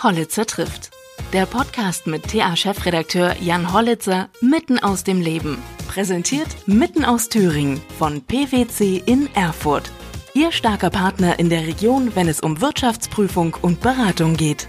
[0.00, 0.90] Hollitzer trifft.
[1.32, 5.58] Der Podcast mit TA-Chefredakteur Jan Hollitzer mitten aus dem Leben.
[5.88, 9.90] Präsentiert mitten aus Thüringen von PwC in Erfurt.
[10.34, 14.68] Ihr starker Partner in der Region, wenn es um Wirtschaftsprüfung und Beratung geht.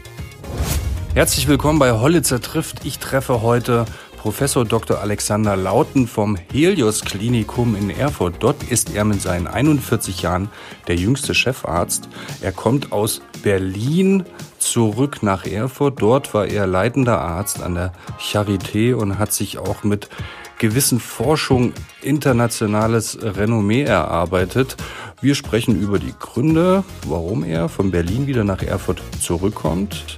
[1.13, 2.83] Herzlich willkommen bei Hollitzer trifft.
[2.83, 3.85] Ich treffe heute
[4.17, 4.99] Professor Dr.
[4.99, 8.37] Alexander Lauten vom Helios Klinikum in Erfurt.
[8.39, 10.49] Dort ist er mit seinen 41 Jahren
[10.87, 12.09] der jüngste Chefarzt.
[12.41, 14.25] Er kommt aus Berlin
[14.59, 16.01] zurück nach Erfurt.
[16.01, 20.09] Dort war er leitender Arzt an der Charité und hat sich auch mit
[20.57, 24.77] gewissen Forschung internationales Renommee erarbeitet.
[25.21, 30.17] Wir sprechen über die Gründe, warum er von Berlin wieder nach Erfurt zurückkommt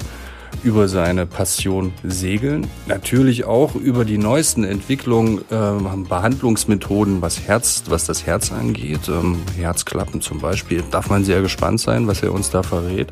[0.63, 8.05] über seine Passion Segeln, natürlich auch über die neuesten Entwicklungen, äh, Behandlungsmethoden, was Herz, was
[8.05, 10.83] das Herz angeht, ähm, Herzklappen zum Beispiel.
[10.91, 13.11] Darf man sehr gespannt sein, was er uns da verrät.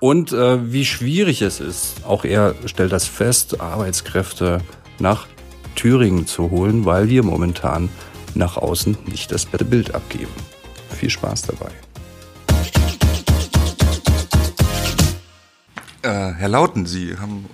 [0.00, 4.60] Und äh, wie schwierig es ist, auch er stellt das fest, Arbeitskräfte
[5.00, 5.26] nach
[5.74, 7.88] Thüringen zu holen, weil wir momentan
[8.34, 10.30] nach außen nicht das beste Bild abgeben.
[10.90, 11.70] Viel Spaß dabei.
[16.02, 17.46] Äh, Herr Lauten, Sie haben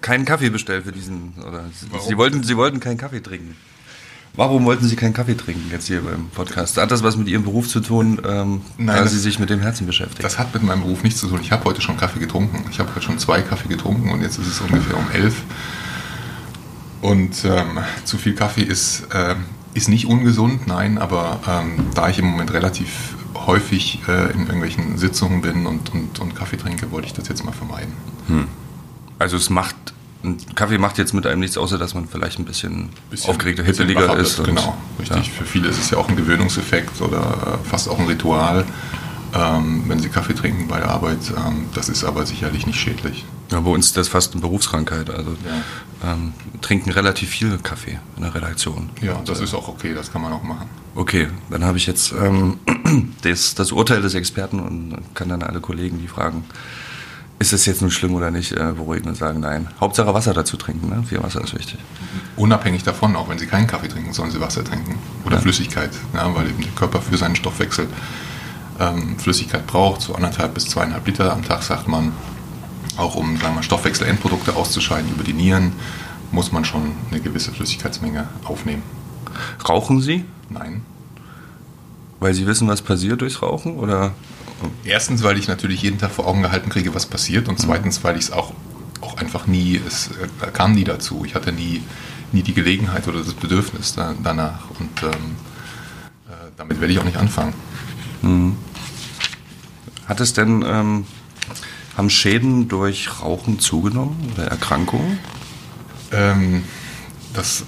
[0.00, 1.64] keinen Kaffee bestellt für diesen, oder
[2.00, 3.56] Sie wollten, Sie wollten keinen Kaffee trinken.
[4.38, 6.76] Warum wollten Sie keinen Kaffee trinken jetzt hier beim Podcast?
[6.76, 9.58] Hat das was mit Ihrem Beruf zu tun, ähm, Nein, da Sie sich mit dem
[9.58, 10.22] Herzen beschäftigen?
[10.22, 11.40] Das hat mit meinem Beruf nichts zu tun.
[11.42, 12.64] Ich habe heute schon Kaffee getrunken.
[12.70, 15.42] Ich habe heute schon zwei Kaffee getrunken und jetzt ist es ungefähr um elf.
[17.02, 19.38] Und ähm, zu viel Kaffee ist, ähm,
[19.74, 24.98] ist nicht ungesund, nein, aber ähm, da ich im Moment relativ häufig äh, in irgendwelchen
[24.98, 27.92] Sitzungen bin und, und, und, Kaffee trinke, wollte ich das jetzt mal vermeiden.
[28.28, 28.46] Hm.
[29.18, 29.74] Also es macht,
[30.54, 34.16] Kaffee macht jetzt mit einem nichts, außer dass man vielleicht ein bisschen, bisschen aufgeregter, hippeliger
[34.16, 34.42] ist.
[34.42, 35.26] Genau, richtig.
[35.26, 35.32] Ja.
[35.32, 38.64] Für viele ist es ja auch ein Gewöhnungseffekt oder fast auch ein Ritual
[39.34, 41.18] ähm, wenn sie Kaffee trinken bei der Arbeit.
[41.36, 43.24] Ähm, das ist aber sicherlich nicht schädlich.
[43.50, 45.10] Ja, bei uns ist das fast eine Berufskrankheit.
[45.10, 46.12] Also ja.
[46.12, 48.90] ähm, trinken relativ viel Kaffee in der Redaktion.
[49.00, 50.68] Ja, das ist auch okay, das kann man auch machen.
[50.94, 52.58] Okay, dann habe ich jetzt ähm,
[53.22, 56.44] das, das, Urteil des Experten und kann dann alle Kollegen die fragen,
[57.38, 59.68] ist es jetzt nun schlimm oder nicht, äh, beruhigen und sagen, nein.
[59.80, 61.04] Hauptsache Wasser dazu trinken, ne?
[61.04, 61.78] Viel Wasser ist wichtig.
[62.36, 65.42] Unabhängig davon, auch wenn Sie keinen Kaffee trinken, sollen Sie Wasser trinken oder ja.
[65.42, 67.86] Flüssigkeit, ja, weil eben der Körper für seinen Stoffwechsel
[68.80, 72.12] ähm, Flüssigkeit braucht, so anderthalb bis zweieinhalb Liter am Tag, sagt man.
[72.96, 75.72] Auch um sagen wir, Stoffwechselendprodukte auszuscheiden über die Nieren,
[76.32, 78.82] muss man schon eine gewisse Flüssigkeitsmenge aufnehmen.
[79.68, 80.24] Rauchen Sie?
[80.50, 80.82] Nein.
[82.18, 83.76] Weil Sie wissen, was passiert durchs Rauchen?
[83.76, 84.12] Oder?
[84.84, 87.48] Erstens, weil ich natürlich jeden Tag vor Augen gehalten kriege, was passiert.
[87.48, 87.62] Und mhm.
[87.62, 88.52] zweitens, weil ich es auch,
[89.00, 90.10] auch einfach nie, es
[90.42, 91.24] äh, kam nie dazu.
[91.24, 91.82] Ich hatte nie,
[92.32, 94.70] nie die Gelegenheit oder das Bedürfnis da, danach.
[94.78, 95.36] Und ähm,
[96.28, 97.54] äh, damit werde ich auch nicht anfangen.
[98.22, 98.56] Mhm.
[100.06, 101.06] Hat es denn, ähm,
[101.96, 105.18] haben Schäden durch Rauchen zugenommen oder Erkrankungen?
[106.12, 106.64] Ähm,
[107.34, 107.64] das,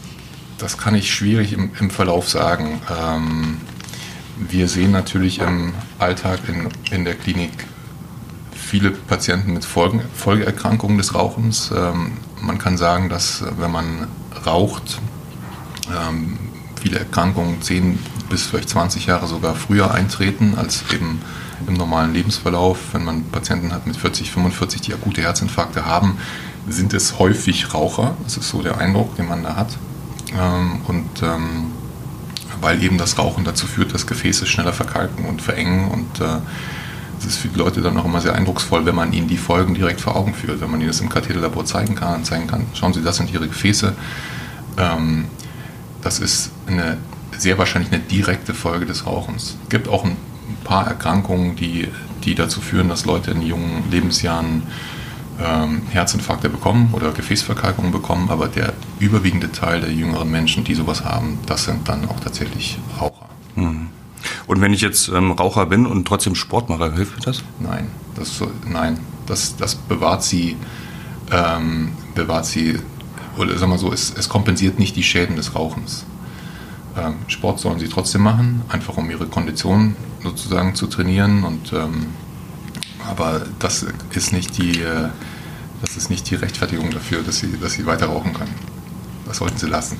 [0.59, 2.81] das kann ich schwierig im, im Verlauf sagen.
[2.91, 3.59] Ähm,
[4.49, 7.53] wir sehen natürlich im Alltag in, in der Klinik
[8.53, 11.71] viele Patienten mit Folgen, Folgeerkrankungen des Rauchens.
[11.77, 14.07] Ähm, man kann sagen, dass wenn man
[14.47, 15.01] raucht,
[15.89, 16.39] ähm,
[16.81, 21.21] viele Erkrankungen 10 bis vielleicht 20 Jahre sogar früher eintreten als eben
[21.67, 22.79] im normalen Lebensverlauf.
[22.93, 26.17] Wenn man Patienten hat mit 40, 45, die akute Herzinfarkte haben,
[26.69, 28.17] sind es häufig Raucher.
[28.25, 29.77] Das ist so der Eindruck, den man da hat.
[30.33, 31.73] Ähm, und ähm,
[32.61, 36.39] weil eben das Rauchen dazu führt, dass Gefäße schneller verkalken und verengen und äh,
[37.21, 39.75] es ist für die Leute dann auch immer sehr eindrucksvoll, wenn man ihnen die Folgen
[39.75, 42.67] direkt vor Augen führt, wenn man ihnen das im Katheterlabor zeigen kann und zeigen kann,
[42.75, 43.95] schauen Sie, das sind Ihre Gefäße.
[44.79, 45.27] Ähm,
[46.01, 46.97] das ist eine,
[47.37, 49.57] sehr wahrscheinlich eine direkte Folge des Rauchens.
[49.63, 50.17] Es gibt auch ein
[50.65, 51.89] paar Erkrankungen, die,
[52.25, 54.63] die dazu führen, dass Leute in jungen Lebensjahren
[55.43, 61.05] ähm, Herzinfarkte bekommen oder Gefäßverkalkungen bekommen, aber der überwiegende Teil der jüngeren Menschen, die sowas
[61.05, 63.29] haben, das sind dann auch tatsächlich Raucher.
[63.57, 63.89] Mhm.
[64.47, 67.43] Und wenn ich jetzt ähm, Raucher bin und trotzdem Sport mache, hilft mir das?
[67.59, 70.57] Nein, das, nein, das, das bewahrt sie,
[71.33, 72.79] ähm, bewahrt sie,
[73.39, 76.05] oder sagen wir so, es, es kompensiert nicht die Schäden des Rauchens.
[76.99, 81.45] Ähm, Sport sollen sie trotzdem machen, einfach um ihre Kondition sozusagen zu trainieren.
[81.45, 82.09] Und, ähm,
[83.09, 85.09] aber das ist, nicht die, äh,
[85.81, 88.55] das ist nicht die Rechtfertigung dafür, dass sie, dass sie weiter rauchen können.
[89.27, 89.97] Das sollten sie lassen.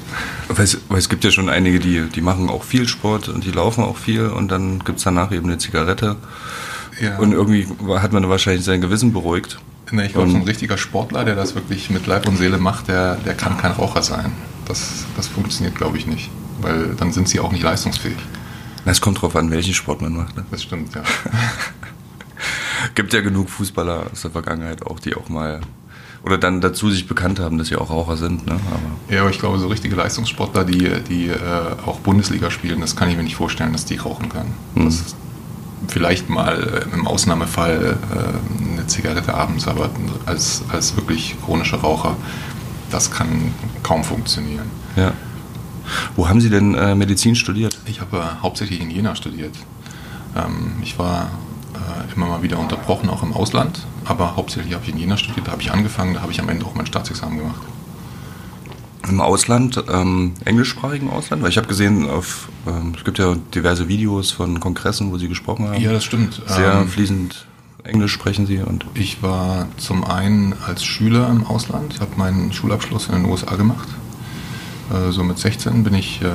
[0.49, 3.45] Weil es, weil es gibt ja schon einige, die, die machen auch viel Sport und
[3.45, 6.17] die laufen auch viel und dann gibt es danach eben eine Zigarette.
[7.01, 7.19] Ja.
[7.19, 7.67] Und irgendwie
[8.01, 9.61] hat man wahrscheinlich sein Gewissen beruhigt.
[9.93, 12.89] Nee, ich glaube, so ein richtiger Sportler, der das wirklich mit Leib und Seele macht,
[12.89, 14.33] der, der kann kein Raucher sein.
[14.67, 16.31] Das, das funktioniert, glaube ich, nicht
[16.63, 18.17] weil dann sind sie auch nicht leistungsfähig.
[18.85, 20.37] Es kommt darauf an, welchen Sport man macht.
[20.37, 20.45] Ne?
[20.51, 21.03] Das stimmt, ja.
[22.95, 25.61] Gibt ja genug Fußballer aus der Vergangenheit auch, die auch mal
[26.23, 28.47] oder dann dazu sich bekannt haben, dass sie auch Raucher sind.
[28.47, 28.53] Ne?
[28.53, 31.39] Aber ja, aber ich glaube, so richtige Leistungssportler, die, die äh,
[31.87, 34.53] auch Bundesliga spielen, das kann ich mir nicht vorstellen, dass die rauchen können.
[34.75, 34.85] Mhm.
[34.85, 35.17] Das ist
[35.89, 39.91] vielleicht mal im Ausnahmefall äh, eine Zigarette abends, aber
[40.27, 42.17] als, als wirklich chronischer Raucher,
[42.91, 44.67] das kann kaum funktionieren.
[44.97, 45.13] Ja.
[46.17, 47.79] Wo haben Sie denn äh, Medizin studiert?
[47.87, 49.55] Ich habe äh, hauptsächlich in Jena studiert.
[50.37, 51.50] Ähm, ich war äh,
[52.17, 55.53] immer mal wieder unterbrochen, auch im Ausland, aber hauptsächlich habe ich in Jena studiert, da
[55.53, 57.61] habe ich angefangen, da habe ich am Ende auch mein Staatsexamen gemacht.
[59.09, 61.43] Im Ausland, ähm, englischsprachigen Ausland?
[61.43, 65.27] Weil ich habe gesehen, auf, ähm, es gibt ja diverse Videos von Kongressen, wo Sie
[65.27, 65.81] gesprochen haben.
[65.81, 66.43] Ja, das stimmt.
[66.47, 67.47] Sehr ähm, fließend
[67.83, 68.85] Englisch sprechen Sie und.
[68.95, 73.89] Ich war zum einen als Schüler im Ausland, habe meinen Schulabschluss in den USA gemacht.
[74.93, 76.29] Äh, so mit 16 bin ich äh,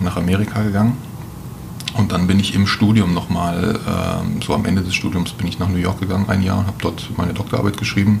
[0.00, 0.96] nach Amerika gegangen
[1.96, 5.58] und dann bin ich im Studium nochmal, äh, so am Ende des Studiums bin ich
[5.58, 8.20] nach New York gegangen, ein Jahr, und habe dort meine Doktorarbeit geschrieben.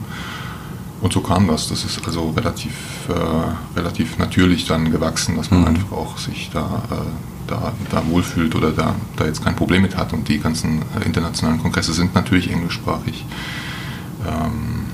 [1.00, 1.68] Und so kam das.
[1.68, 2.72] Das ist also relativ,
[3.08, 5.66] äh, relativ natürlich dann gewachsen, dass man mhm.
[5.68, 9.96] einfach auch sich da, äh, da, da wohlfühlt oder da, da jetzt kein Problem mit
[9.96, 10.12] hat.
[10.12, 13.24] Und die ganzen äh, internationalen Kongresse sind natürlich englischsprachig.
[14.26, 14.86] Ähm,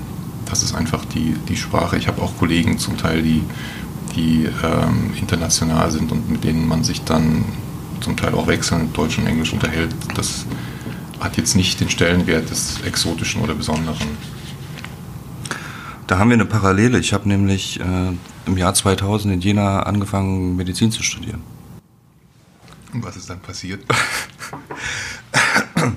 [0.45, 1.97] das ist einfach die, die Sprache.
[1.97, 3.43] Ich habe auch Kollegen zum Teil, die,
[4.15, 7.43] die ähm, international sind und mit denen man sich dann
[8.01, 10.45] zum Teil auch wechselnd Deutsch und Englisch unterhält, das
[11.19, 14.07] hat jetzt nicht den Stellenwert des Exotischen oder Besonderen.
[16.05, 16.99] Da haben wir eine Parallele.
[16.99, 18.11] Ich habe nämlich äh,
[18.45, 21.41] im Jahr 2000 in Jena angefangen, Medizin zu studieren.
[22.93, 23.83] Und was ist dann passiert?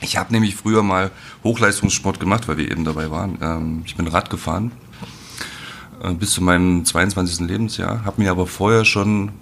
[0.00, 1.10] ich habe nämlich früher mal
[1.42, 3.38] Hochleistungssport gemacht, weil wir eben dabei waren.
[3.40, 4.70] Ähm, ich bin Rad gefahren
[6.02, 7.40] äh, bis zu meinem 22.
[7.40, 9.32] Lebensjahr, habe mir aber vorher schon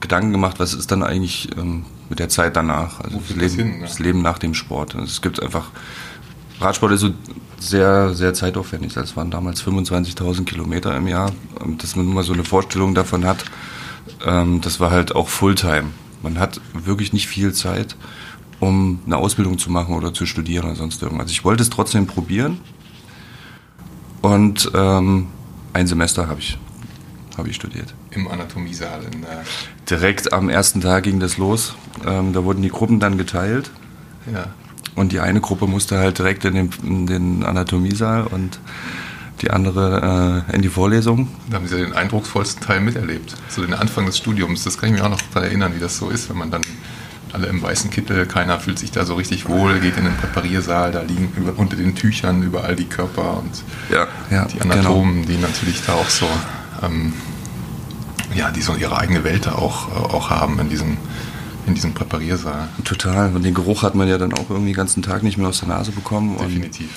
[0.00, 3.78] Gedanken gemacht, was ist dann eigentlich ähm, mit der Zeit danach, also das Leben, hin,
[3.78, 3.86] ne?
[3.86, 4.94] das Leben, nach dem Sport.
[4.94, 5.70] Also es gibt einfach,
[6.60, 7.10] Radsport ist so
[7.58, 8.94] sehr, sehr zeitaufwendig.
[8.94, 11.32] Das waren damals 25.000 Kilometer im Jahr.
[11.78, 13.44] Dass man mal so eine Vorstellung davon hat,
[14.24, 15.90] ähm, das war halt auch Fulltime.
[16.22, 17.96] Man hat wirklich nicht viel Zeit,
[18.60, 21.24] um eine Ausbildung zu machen oder zu studieren oder sonst irgendwas.
[21.26, 22.60] Also ich wollte es trotzdem probieren
[24.20, 25.28] und ähm,
[25.72, 26.58] ein Semester habe ich
[27.38, 27.94] habe ich studiert.
[28.10, 29.04] Im Anatomiesaal.
[29.04, 29.44] In der
[29.88, 31.74] Direkt am ersten Tag ging das los.
[32.06, 33.70] Ähm, da wurden die Gruppen dann geteilt.
[34.32, 34.46] Ja.
[34.94, 38.58] Und die eine Gruppe musste halt direkt in den, in den Anatomiesaal und
[39.40, 41.28] die andere äh, in die Vorlesung.
[41.48, 43.36] Da haben Sie ja den eindrucksvollsten Teil miterlebt.
[43.48, 44.64] So den Anfang des Studiums.
[44.64, 46.62] Das kann ich mir auch noch daran erinnern, wie das so ist, wenn man dann
[47.32, 50.92] alle im weißen Kittel, keiner fühlt sich da so richtig wohl, geht in den Präpariersaal,
[50.92, 55.28] da liegen über, unter den Tüchern überall die Körper und ja, ja, die Anatomen, genau.
[55.28, 56.26] die natürlich da auch so
[56.82, 57.12] ähm,
[58.34, 60.96] ja, die so ihre eigene Welt auch, auch haben in diesem,
[61.66, 62.68] in diesem Präpariersaal.
[62.84, 63.34] Total.
[63.34, 65.60] Und den Geruch hat man ja dann auch irgendwie den ganzen Tag nicht mehr aus
[65.60, 66.36] der Nase bekommen.
[66.38, 66.88] Definitiv.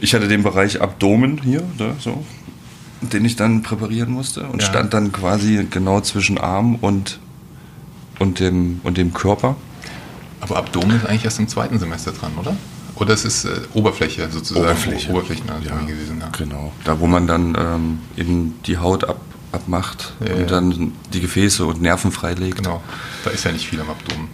[0.00, 2.24] ich hatte den Bereich Abdomen hier, da, so,
[3.00, 4.68] den ich dann präparieren musste und ja.
[4.68, 7.20] stand dann quasi genau zwischen Arm und,
[8.18, 9.56] und, dem, und dem Körper.
[10.40, 12.56] Aber Abdomen ist eigentlich erst im zweiten Semester dran, oder?
[12.96, 14.66] Oder es ist äh, Oberfläche sozusagen.
[14.66, 15.10] Oberfläche.
[15.10, 16.18] Oberflächenanatomie ja, gewesen.
[16.20, 16.28] Ja.
[16.36, 16.72] Genau.
[16.84, 19.20] Da, wo man dann ähm, eben die Haut ab,
[19.52, 22.58] abmacht ja, und dann die Gefäße und Nerven freilegt.
[22.58, 22.82] Genau.
[23.24, 24.28] Da ist ja nicht viel am Abdomen.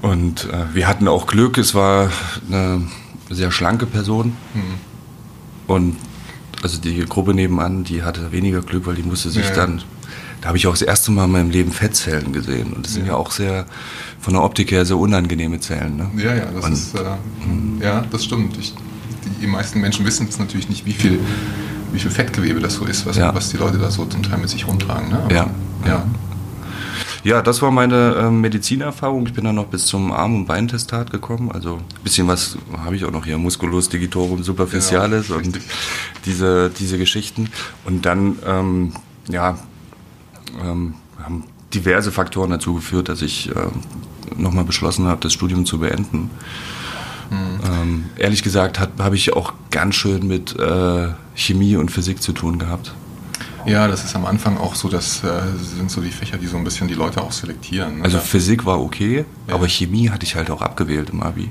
[0.00, 2.10] Und äh, wir hatten auch Glück, es war
[2.48, 2.86] eine
[3.28, 4.36] sehr schlanke Person.
[4.54, 4.62] Mhm.
[5.66, 5.96] Und
[6.62, 9.82] also die Gruppe nebenan, die hatte weniger Glück, weil die musste sich dann
[10.42, 12.72] da habe ich auch das erste Mal in meinem Leben Fettzellen gesehen.
[12.72, 13.64] Und das sind ja, ja auch sehr,
[14.20, 15.96] von der Optik her, sehr unangenehme Zellen.
[15.96, 16.10] Ne?
[16.16, 17.04] Ja, ja, das, ist, äh,
[17.80, 18.58] ja, das stimmt.
[18.58, 18.74] Ich,
[19.40, 21.20] die, meisten Menschen wissen jetzt natürlich nicht, wie viel,
[21.92, 23.32] wie viel Fettgewebe das so ist, was, ja.
[23.32, 25.10] was die Leute da so zum Teil mit sich rumtragen.
[25.10, 25.20] Ne?
[25.20, 25.46] Aber, ja,
[25.86, 26.04] ja.
[27.22, 29.24] Ja, das war meine äh, Medizinerfahrung.
[29.28, 31.52] Ich bin dann noch bis zum Arm- und Beintestat gekommen.
[31.52, 35.60] Also ein bisschen was habe ich auch noch hier, Musculus digitorum superficialis genau, und
[36.26, 37.48] diese, diese Geschichten.
[37.84, 38.92] Und dann, ähm,
[39.28, 39.56] ja,
[40.60, 41.44] ähm, haben
[41.74, 43.54] diverse Faktoren dazu geführt, dass ich äh,
[44.36, 46.30] nochmal beschlossen habe, das Studium zu beenden.
[47.30, 47.60] Mhm.
[47.64, 52.58] Ähm, ehrlich gesagt habe ich auch ganz schön mit äh, Chemie und Physik zu tun
[52.58, 52.94] gehabt.
[53.64, 55.40] Ja, das ist am Anfang auch so, das äh,
[55.76, 57.98] sind so die Fächer, die so ein bisschen die Leute auch selektieren.
[57.98, 58.04] Ne?
[58.04, 59.54] Also Physik war okay, ja.
[59.54, 61.48] aber Chemie hatte ich halt auch abgewählt im Abi.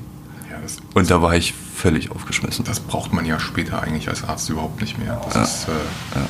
[0.50, 2.66] Ja, das, und da war ich völlig aufgeschmissen.
[2.66, 5.22] Das braucht man ja später eigentlich als Arzt überhaupt nicht mehr.
[5.26, 5.44] Das ja.
[5.44, 6.28] ist äh, ja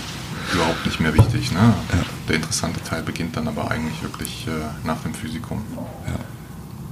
[0.54, 1.52] überhaupt nicht mehr wichtig.
[1.52, 1.60] Ne?
[1.60, 2.00] Ja.
[2.28, 4.52] Der interessante Teil beginnt dann aber eigentlich wirklich äh,
[4.86, 5.62] nach dem Physikum
[6.06, 6.14] ja.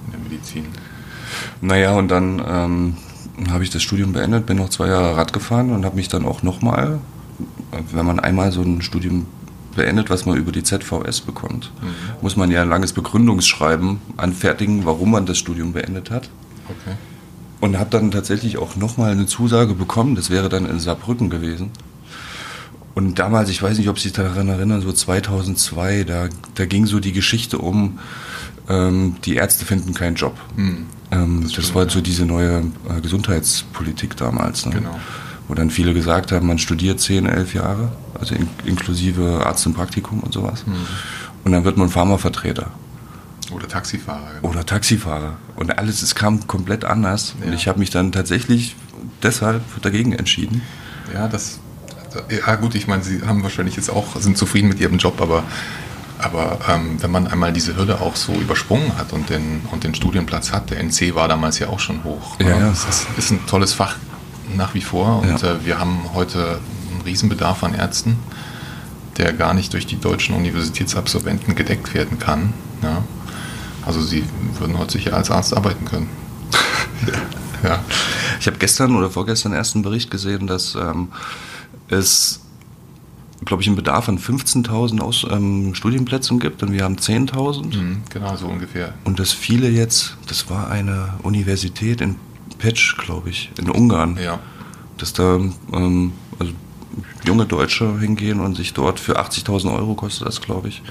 [0.06, 0.66] in der Medizin.
[1.62, 2.98] Naja, und dann ähm,
[3.52, 6.26] habe ich das Studium beendet, bin noch zwei Jahre Rad gefahren und habe mich dann
[6.26, 7.00] auch nochmal,
[7.92, 9.28] wenn man einmal so ein Studium
[9.76, 11.88] beendet, was man über die ZVS bekommt, mhm.
[12.22, 16.30] muss man ja ein langes Begründungsschreiben anfertigen, warum man das Studium beendet hat.
[16.70, 16.96] Okay.
[17.62, 20.14] und habe dann tatsächlich auch nochmal eine Zusage bekommen.
[20.14, 21.72] Das wäre dann in Saarbrücken gewesen.
[22.96, 26.86] Und damals, ich weiß nicht, ob Sie sich daran erinnern, so 2002, da, da ging
[26.86, 28.00] so die Geschichte um,
[28.68, 30.38] ähm, die Ärzte finden keinen Job.
[30.56, 31.90] Hm, ähm, das, das war ja.
[31.90, 34.66] so diese neue äh, Gesundheitspolitik damals.
[34.66, 34.76] Ne?
[34.76, 35.00] Genau.
[35.48, 39.74] Wo dann viele gesagt haben, man studiert 10, 11 Jahre, also in, inklusive Arzt im
[39.74, 40.66] Praktikum und sowas.
[40.66, 40.74] Hm.
[41.44, 42.72] Und dann wird man Pharmavertreter.
[43.52, 44.34] Oder Taxifahrer.
[44.42, 44.50] Genau.
[44.54, 45.38] Oder Taxifahrer.
[45.56, 47.36] Und alles, es kam komplett anders.
[47.40, 47.48] Ja.
[47.48, 48.76] Und ich habe mich dann tatsächlich
[49.24, 50.62] deshalb dagegen entschieden.
[51.14, 51.60] Ja, das.
[52.30, 55.44] Ja, gut, ich meine, Sie haben wahrscheinlich jetzt auch, sind zufrieden mit Ihrem Job, aber,
[56.18, 59.94] aber ähm, wenn man einmal diese Hürde auch so übersprungen hat und den, und den
[59.94, 62.40] Studienplatz hat, der NC war damals ja auch schon hoch.
[62.40, 62.70] Ja, ja.
[62.70, 63.96] Das ist, ist ein tolles Fach
[64.56, 65.52] nach wie vor und ja.
[65.52, 66.60] äh, wir haben heute
[66.92, 68.18] einen Riesenbedarf an Ärzten,
[69.18, 72.54] der gar nicht durch die deutschen Universitätsabsolventen gedeckt werden kann.
[72.82, 73.04] Ja.
[73.86, 74.24] Also Sie
[74.58, 76.10] würden heute sicher als Arzt arbeiten können.
[77.64, 77.84] ja.
[78.40, 81.10] Ich habe gestern oder vorgestern erst einen Bericht gesehen, dass ähm,
[81.90, 82.42] es,
[83.46, 87.76] glaube ich, einen Bedarf an 15.000 ähm, Studienplätzen gibt und wir haben 10.000.
[87.76, 88.94] Mhm, genau, so ungefähr.
[89.04, 92.16] Und dass viele jetzt, das war eine Universität in
[92.58, 94.40] Petsch, glaube ich, in Ungarn, ja.
[94.98, 95.40] dass da
[95.74, 96.54] ähm, also
[97.26, 100.82] junge Deutsche hingehen und sich dort für 80.000 Euro kostet das, glaube ich,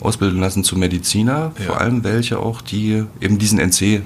[0.00, 1.64] ausbilden lassen zu Mediziner, ja.
[1.66, 4.02] vor allem welche auch, die eben diesen NC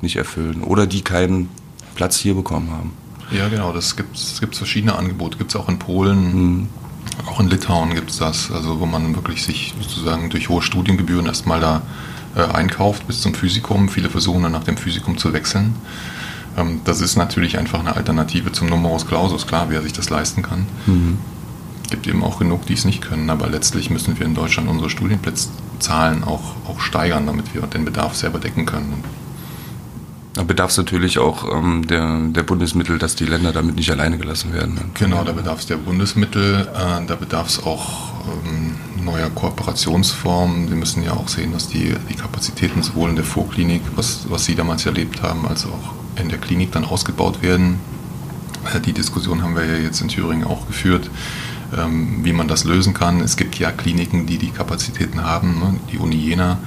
[0.00, 1.48] nicht erfüllen oder die keinen
[1.94, 2.92] Platz hier bekommen haben.
[3.30, 6.68] Ja, genau, das gibt es verschiedene Angebote, gibt es auch in Polen, mhm.
[7.26, 11.26] auch in Litauen gibt es das, also wo man wirklich sich sozusagen durch hohe Studiengebühren
[11.26, 11.82] erstmal da
[12.36, 13.88] äh, einkauft bis zum Physikum.
[13.88, 15.74] Viele versuchen dann nach dem Physikum zu wechseln.
[16.56, 20.42] Ähm, das ist natürlich einfach eine Alternative zum Numerus Clausus, klar, wer sich das leisten
[20.42, 20.66] kann.
[20.86, 21.18] Mhm
[21.90, 23.30] gibt eben auch genug, die es nicht können.
[23.30, 28.14] Aber letztlich müssen wir in Deutschland unsere Studienplatzzahlen auch, auch steigern, damit wir den Bedarf
[28.14, 29.02] selber decken können.
[30.38, 34.18] Da bedarf es natürlich auch ähm, der, der Bundesmittel, dass die Länder damit nicht alleine
[34.18, 34.74] gelassen werden.
[34.76, 34.82] Ne?
[34.94, 38.12] Genau, da bedarf es der Bundesmittel, äh, da bedarf es auch
[38.46, 40.68] ähm, neuer Kooperationsformen.
[40.68, 44.44] Sie müssen ja auch sehen, dass die, die Kapazitäten sowohl in der Vorklinik, was, was
[44.44, 47.80] Sie damals erlebt haben, als auch in der Klinik dann ausgebaut werden.
[48.72, 51.10] Äh, die Diskussion haben wir ja jetzt in Thüringen auch geführt.
[51.76, 53.20] Ähm, wie man das lösen kann.
[53.20, 55.58] Es gibt ja Kliniken, die die Kapazitäten haben.
[55.58, 55.80] Ne?
[55.90, 56.58] Die Uni Jena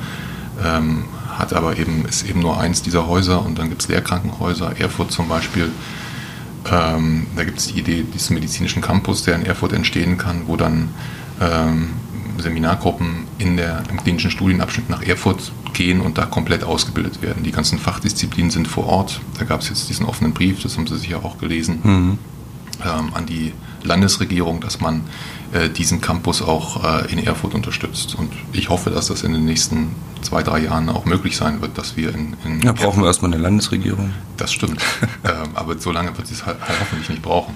[0.61, 1.05] ähm,
[1.41, 5.11] hat aber eben, ist eben nur eins dieser Häuser und dann gibt es Lehrkrankenhäuser, Erfurt
[5.11, 5.71] zum Beispiel.
[6.71, 10.55] Ähm, da gibt es die Idee dieses medizinischen Campus, der in Erfurt entstehen kann, wo
[10.55, 10.89] dann
[11.41, 11.89] ähm,
[12.37, 17.43] Seminargruppen in der, im klinischen Studienabschnitt nach Erfurt gehen und da komplett ausgebildet werden.
[17.43, 19.21] Die ganzen Fachdisziplinen sind vor Ort.
[19.39, 22.17] Da gab es jetzt diesen offenen Brief, das haben Sie sicher auch gelesen, mhm.
[22.83, 25.01] ähm, an die Landesregierung, dass man
[25.53, 28.15] äh, diesen Campus auch äh, in Erfurt unterstützt.
[28.15, 31.77] Und ich hoffe, dass das in den nächsten zwei, drei Jahren auch möglich sein wird,
[31.77, 32.35] dass wir in.
[32.45, 34.13] in ja, brauchen Erfurt, wir erstmal eine Landesregierung.
[34.37, 34.81] Das stimmt.
[35.23, 37.53] ähm, aber so lange wird sie es halt, halt hoffentlich nicht brauchen,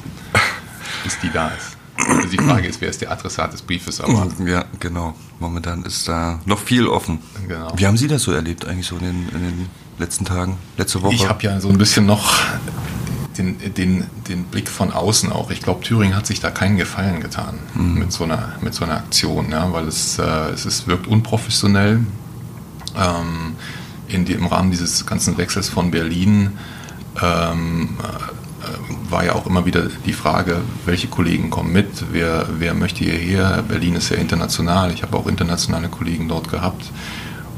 [1.04, 1.78] bis die da ist.
[1.98, 4.02] Also die Frage ist, wer ist der Adressat des Briefes?
[4.02, 5.16] Aber ja, genau.
[5.40, 7.20] Momentan ist da noch viel offen.
[7.48, 7.72] Genau.
[7.78, 11.02] Wie haben Sie das so erlebt eigentlich so in den, in den letzten Tagen, letzte
[11.02, 11.16] Woche?
[11.16, 12.34] Ich habe ja so ein bisschen noch
[13.38, 15.52] den, den, den Blick von außen auch.
[15.52, 18.00] Ich glaube, Thüringen hat sich da keinen Gefallen getan mhm.
[18.00, 20.24] mit, so einer, mit so einer Aktion, ja, weil es, äh,
[20.54, 22.02] es ist, wirkt unprofessionell.
[22.98, 23.56] Ähm,
[24.08, 26.52] in die, Im Rahmen dieses ganzen Wechsels von Berlin
[27.22, 32.74] ähm, äh, war ja auch immer wieder die Frage, welche Kollegen kommen mit, wer, wer
[32.74, 33.64] möchte hierher.
[33.68, 36.92] Berlin ist ja international, ich habe auch internationale Kollegen dort gehabt.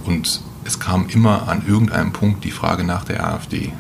[0.06, 3.74] Und es kam immer an irgendeinem Punkt die Frage nach der AfD.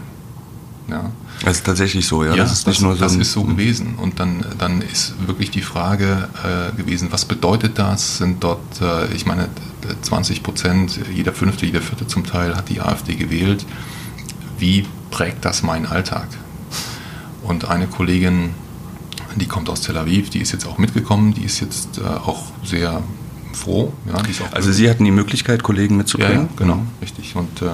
[0.90, 1.12] Ja.
[1.44, 2.32] Das ist tatsächlich so, ja.
[2.32, 3.02] ja das ist nicht das, nur so.
[3.02, 3.96] Das ist so gewesen.
[3.96, 8.18] Und dann, dann ist wirklich die Frage äh, gewesen, was bedeutet das?
[8.18, 9.50] Sind dort, äh, ich meine,
[10.02, 13.66] 20 Prozent, jeder fünfte, jeder vierte zum Teil hat die AfD gewählt.
[14.58, 16.28] Wie prägt das meinen Alltag?
[17.44, 18.50] Und eine Kollegin,
[19.36, 22.52] die kommt aus Tel Aviv, die ist jetzt auch mitgekommen, die ist jetzt äh, auch
[22.64, 23.04] sehr
[23.54, 23.94] froh.
[24.06, 26.34] Ja, also Sie hatten die Möglichkeit, Kollegen mitzubringen?
[26.34, 26.88] Ja, ja genau, mhm.
[27.02, 27.36] richtig.
[27.36, 27.70] Und äh,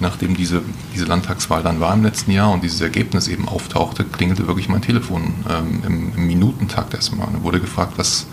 [0.00, 0.62] nachdem diese,
[0.94, 4.82] diese Landtagswahl dann war im letzten Jahr und dieses Ergebnis eben auftauchte, klingelte wirklich mein
[4.82, 7.28] Telefon ähm, im, im, Minutentakt erstmal.
[7.28, 8.26] Und wurde gefragt, was,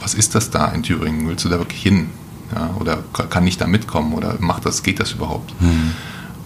[0.00, 1.28] was ist das da in Thüringen?
[1.28, 2.10] Willst du da wirklich hin?
[2.54, 4.12] Ja, oder kann ich da mitkommen?
[4.12, 5.58] Oder macht das, geht das überhaupt?
[5.60, 5.92] Mhm.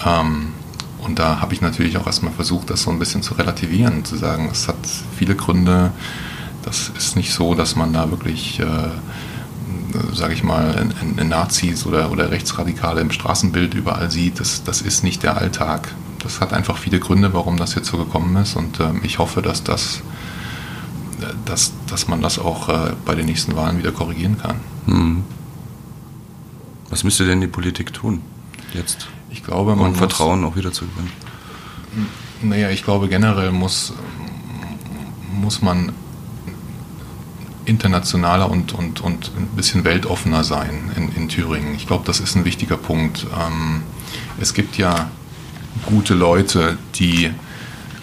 [0.04, 0.48] Ähm,
[0.98, 4.16] und da habe ich natürlich auch erstmal versucht, das so ein bisschen zu relativieren, zu
[4.16, 4.76] sagen, es hat
[5.16, 5.92] viele Gründe.
[6.64, 8.64] Das ist nicht so, dass man da wirklich äh,
[10.12, 15.22] sage ich mal, Nazis oder, oder Rechtsradikale im Straßenbild überall sieht, das, das ist nicht
[15.22, 15.94] der Alltag.
[16.22, 19.42] Das hat einfach viele Gründe, warum das jetzt so gekommen ist und ähm, ich hoffe,
[19.42, 20.00] dass, das,
[21.44, 24.56] dass, dass man das auch äh, bei den nächsten Wahlen wieder korrigieren kann.
[24.86, 25.24] Hm.
[26.90, 28.22] Was müsste denn die Politik tun
[28.72, 29.08] jetzt?
[29.30, 31.12] Ich glaube, man um Vertrauen auch wieder zu gewinnen.
[32.42, 33.92] Naja, ich glaube generell muss,
[35.32, 35.92] muss man
[37.66, 41.74] internationaler und, und, und ein bisschen weltoffener sein in, in Thüringen.
[41.74, 43.26] Ich glaube, das ist ein wichtiger Punkt.
[43.38, 43.82] Ähm,
[44.40, 45.10] es gibt ja
[45.84, 47.30] gute Leute, die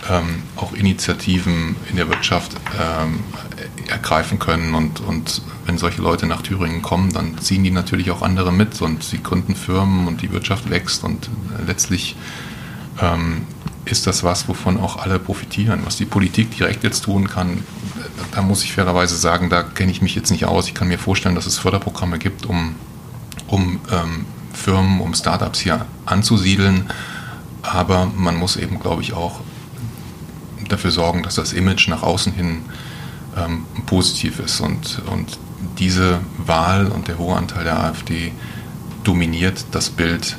[0.09, 3.19] ähm, auch Initiativen in der Wirtschaft ähm,
[3.87, 4.75] ergreifen können.
[4.75, 8.81] Und, und wenn solche Leute nach Thüringen kommen, dann ziehen die natürlich auch andere mit
[8.81, 11.29] und sie gründen Firmen und die Wirtschaft wächst und
[11.65, 12.15] letztlich
[13.01, 13.43] ähm,
[13.85, 15.81] ist das was, wovon auch alle profitieren.
[15.85, 17.63] Was die Politik direkt jetzt tun kann,
[18.31, 20.67] da muss ich fairerweise sagen, da kenne ich mich jetzt nicht aus.
[20.67, 22.75] Ich kann mir vorstellen, dass es Förderprogramme gibt, um,
[23.47, 26.89] um ähm, Firmen, um Startups hier anzusiedeln.
[27.61, 29.41] Aber man muss eben, glaube ich, auch
[30.69, 32.61] dafür sorgen, dass das Image nach außen hin
[33.37, 34.61] ähm, positiv ist.
[34.61, 35.37] Und, und
[35.79, 38.31] diese Wahl und der hohe Anteil der AfD
[39.03, 40.37] dominiert das Bild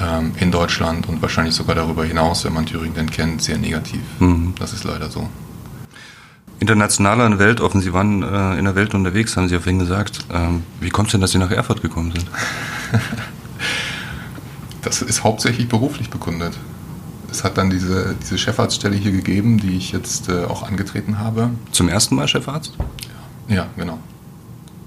[0.00, 4.00] ähm, in Deutschland und wahrscheinlich sogar darüber hinaus, wenn man Thüringen denn kennt, sehr negativ.
[4.18, 4.54] Mhm.
[4.58, 5.28] Das ist leider so.
[6.58, 10.20] Internationaler und weltoffen, Sie waren äh, in der Welt unterwegs, haben Sie ja vorhin gesagt.
[10.32, 12.26] Ähm, wie kommt es denn, dass Sie nach Erfurt gekommen sind?
[14.82, 16.58] das ist hauptsächlich beruflich bekundet
[17.30, 21.50] es hat dann diese, diese Chefarztstelle hier gegeben, die ich jetzt äh, auch angetreten habe.
[21.72, 22.74] Zum ersten Mal Chefarzt?
[23.48, 23.98] Ja, ja genau.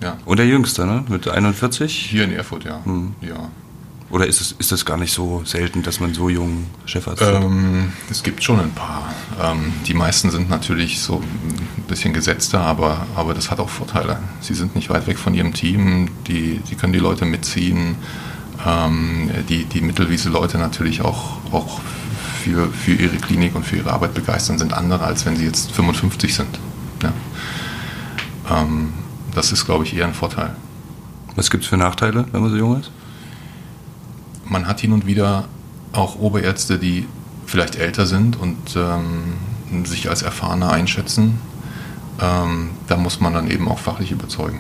[0.01, 0.17] Ja.
[0.25, 1.05] Und der Jüngste, ne?
[1.08, 1.93] Mit 41?
[1.93, 2.84] Hier in Erfurt, ja.
[2.84, 3.15] Hm.
[3.22, 3.50] ja.
[4.13, 7.93] Oder ist es ist das gar nicht so selten, dass man so jung Chefarzt ähm,
[8.12, 9.12] Es gibt schon ein paar.
[9.41, 14.20] Ähm, die meisten sind natürlich so ein bisschen gesetzter, aber, aber das hat auch Vorteile.
[14.39, 17.96] Sie sind nicht weit weg von ihrem Team, die, die können die Leute mitziehen,
[18.63, 21.82] ähm, die, die Mittelwiese-Leute natürlich auch, auch
[22.43, 25.72] für, für ihre Klinik und für ihre Arbeit begeistern, sind andere, als wenn sie jetzt
[25.72, 26.60] 55 sind.
[27.01, 28.62] Ja.
[28.62, 28.93] Ähm,
[29.34, 30.55] das ist, glaube ich, eher ein Vorteil.
[31.36, 32.91] Was gibt es für Nachteile, wenn man so jung ist?
[34.53, 35.45] Man hat hin und wieder
[35.93, 37.07] auch Oberärzte, die
[37.48, 41.39] vielleicht älter sind und ähm, sich als erfahrener einschätzen.
[42.21, 44.60] Ähm, da muss man dann eben auch fachlich überzeugen.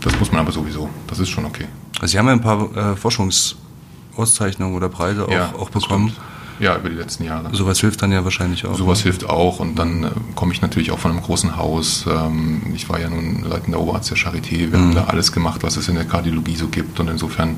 [0.00, 0.88] Das muss man aber sowieso.
[1.08, 1.66] Das ist schon okay.
[2.00, 6.08] Also Sie haben ja ein paar äh, Forschungsauszeichnungen oder Preise auch, ja, auch bekommen.
[6.08, 6.31] Stimmt.
[6.62, 7.52] Ja, über die letzten Jahre.
[7.52, 8.76] Sowas hilft dann ja wahrscheinlich auch.
[8.76, 9.10] Sowas ne?
[9.10, 12.06] hilft auch und dann äh, komme ich natürlich auch von einem großen Haus.
[12.08, 14.58] Ähm, ich war ja nun leitender Oberarzt der Charité.
[14.58, 14.74] Wir mhm.
[14.74, 17.56] haben da alles gemacht, was es in der Kardiologie so gibt und insofern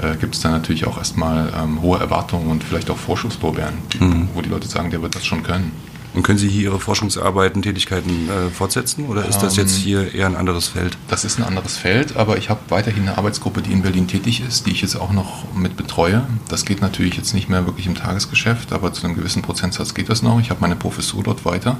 [0.00, 4.28] äh, gibt es da natürlich auch erstmal ähm, hohe Erwartungen und vielleicht auch Vorschusslorbeeren, mhm.
[4.32, 5.72] wo die Leute sagen, der wird das schon können.
[6.16, 10.14] Und können Sie hier Ihre Forschungsarbeiten, Tätigkeiten äh, fortsetzen oder ist das jetzt ähm, hier
[10.14, 10.96] eher ein anderes Feld?
[11.08, 14.40] Das ist ein anderes Feld, aber ich habe weiterhin eine Arbeitsgruppe, die in Berlin tätig
[14.40, 16.26] ist, die ich jetzt auch noch mit betreue.
[16.48, 20.08] Das geht natürlich jetzt nicht mehr wirklich im Tagesgeschäft, aber zu einem gewissen Prozentsatz geht
[20.08, 20.40] das noch.
[20.40, 21.76] Ich habe meine Professur dort weiter.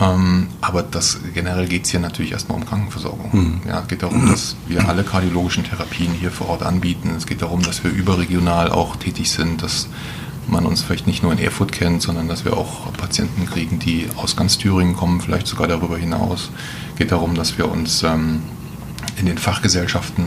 [0.00, 3.30] Ähm, aber das generell geht es hier natürlich erstmal um Krankenversorgung.
[3.32, 3.60] Mhm.
[3.68, 7.14] Ja, es geht darum, dass wir alle kardiologischen Therapien hier vor Ort anbieten.
[7.16, 9.88] Es geht darum, dass wir überregional auch tätig sind, dass
[10.46, 14.08] man uns vielleicht nicht nur in Erfurt kennt, sondern dass wir auch Patienten kriegen, die
[14.16, 16.50] aus ganz Thüringen kommen, vielleicht sogar darüber hinaus.
[16.92, 18.42] Es geht darum, dass wir uns ähm,
[19.18, 20.24] in den Fachgesellschaften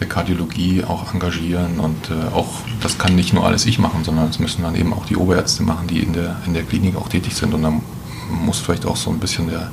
[0.00, 2.48] der Kardiologie auch engagieren und äh, auch,
[2.80, 5.62] das kann nicht nur alles ich machen, sondern es müssen dann eben auch die Oberärzte
[5.62, 7.82] machen, die in der, in der Klinik auch tätig sind und dann
[8.30, 9.70] muss vielleicht auch so ein bisschen der,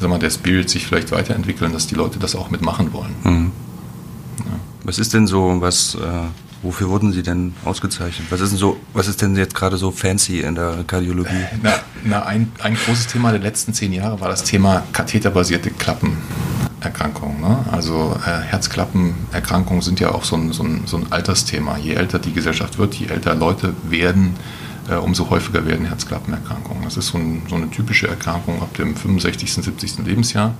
[0.00, 3.14] sag mal, der Spirit sich vielleicht weiterentwickeln, dass die Leute das auch mitmachen wollen.
[3.24, 3.52] Mhm.
[4.38, 4.58] Ja.
[4.84, 5.98] Was ist denn so, was äh
[6.62, 8.26] Wofür wurden Sie denn ausgezeichnet?
[8.30, 11.44] Was ist denn, so, was ist denn jetzt gerade so fancy in der Kardiologie?
[11.62, 17.40] Na, na ein, ein, großes Thema der letzten zehn Jahre war das Thema katheterbasierte Klappenerkrankungen.
[17.40, 17.64] Ne?
[17.70, 21.78] Also äh, Herzklappenerkrankungen sind ja auch so ein, so, ein, so ein Altersthema.
[21.78, 24.34] Je älter die Gesellschaft wird, je älter Leute werden,
[24.88, 26.82] äh, umso häufiger werden Herzklappenerkrankungen.
[26.84, 29.98] Das ist so, ein, so, eine typische Erkrankung ab dem 65., 70.
[30.04, 30.54] Lebensjahr.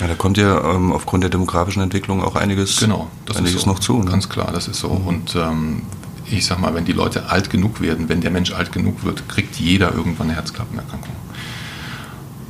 [0.00, 3.70] Ja, da kommt ja ähm, aufgrund der demografischen Entwicklung auch einiges, genau, das einiges so.
[3.70, 3.98] noch zu.
[4.02, 4.10] Ne?
[4.10, 4.90] Ganz klar, das ist so.
[4.90, 5.06] Mhm.
[5.06, 5.82] Und ähm,
[6.30, 9.28] ich sag mal, wenn die Leute alt genug werden, wenn der Mensch alt genug wird,
[9.28, 11.14] kriegt jeder irgendwann eine Herzklappenerkrankung.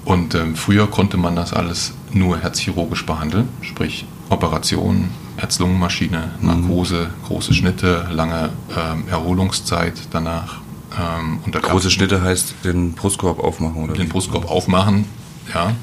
[0.05, 6.47] Und ähm, früher konnte man das alles nur herzchirurgisch behandeln, sprich Operation, Herz-Lungen-Maschine, mhm.
[6.47, 7.27] Narkose, mhm.
[7.27, 10.64] große Schnitte, lange ähm, Erholungszeit danach.
[10.99, 13.95] Ähm, Große Schnitte heißt den Brustkorb aufmachen, oder?
[13.95, 15.07] Den Brustkorb aufmachen,
[15.53, 15.75] ja.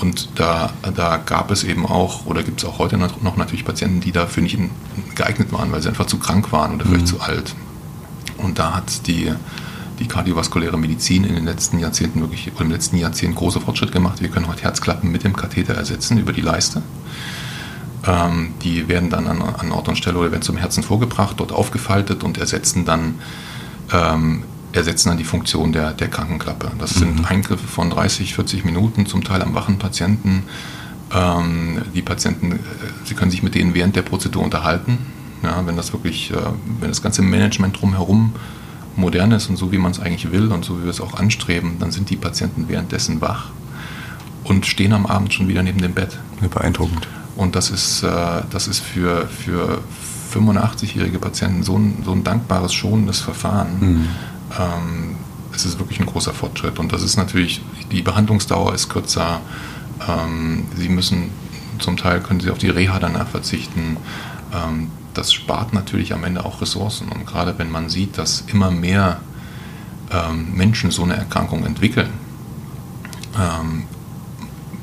[0.00, 4.00] Und da, da gab es eben auch, oder gibt es auch heute noch natürlich Patienten,
[4.00, 4.56] die dafür nicht
[5.16, 7.06] geeignet waren, weil sie einfach zu krank waren oder vielleicht mhm.
[7.06, 7.54] zu alt.
[8.36, 9.32] Und da hat die,
[9.98, 14.20] die kardiovaskuläre Medizin in den letzten Jahrzehnten wirklich, oder im letzten Jahrzehnt große Fortschritte gemacht.
[14.20, 16.82] Wir können heute Herzklappen mit dem Katheter ersetzen über die Leiste.
[18.06, 21.50] Ähm, die werden dann an, an Ort und Stelle oder werden zum Herzen vorgebracht, dort
[21.50, 23.16] aufgefaltet und ersetzen dann
[23.92, 26.70] ähm, ersetzen dann die Funktion der, der Krankenklappe.
[26.78, 26.98] Das mhm.
[26.98, 30.44] sind Eingriffe von 30, 40 Minuten, zum Teil am wachen Patienten.
[31.12, 32.58] Ähm, die Patienten, äh,
[33.04, 34.98] Sie können sich mit denen während der Prozedur unterhalten.
[35.42, 36.36] Ja, wenn das wirklich, äh,
[36.80, 38.34] wenn das ganze Management drumherum
[38.96, 41.14] modern ist und so, wie man es eigentlich will und so, wie wir es auch
[41.14, 43.50] anstreben, dann sind die Patienten währenddessen wach
[44.44, 46.18] und stehen am Abend schon wieder neben dem Bett.
[46.50, 47.06] Beeindruckend.
[47.36, 48.08] Und das ist, äh,
[48.50, 49.80] das ist für, für
[50.32, 53.78] 85-jährige Patienten so ein, so ein dankbares, schonendes Verfahren.
[53.80, 54.08] Mhm.
[54.58, 55.16] Ähm,
[55.54, 56.78] es ist wirklich ein großer Fortschritt.
[56.78, 59.40] Und das ist natürlich, die Behandlungsdauer ist kürzer.
[60.06, 61.30] Ähm, sie müssen,
[61.78, 63.96] zum Teil können sie auf die Reha danach verzichten.
[64.52, 67.08] Ähm, das spart natürlich am Ende auch Ressourcen.
[67.08, 69.20] Und gerade wenn man sieht, dass immer mehr
[70.12, 72.10] ähm, Menschen so eine Erkrankung entwickeln,
[73.36, 73.84] ähm,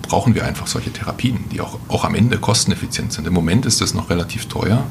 [0.01, 3.27] brauchen wir einfach solche Therapien, die auch, auch am Ende kosteneffizient sind.
[3.27, 4.85] Im Moment ist das noch relativ teuer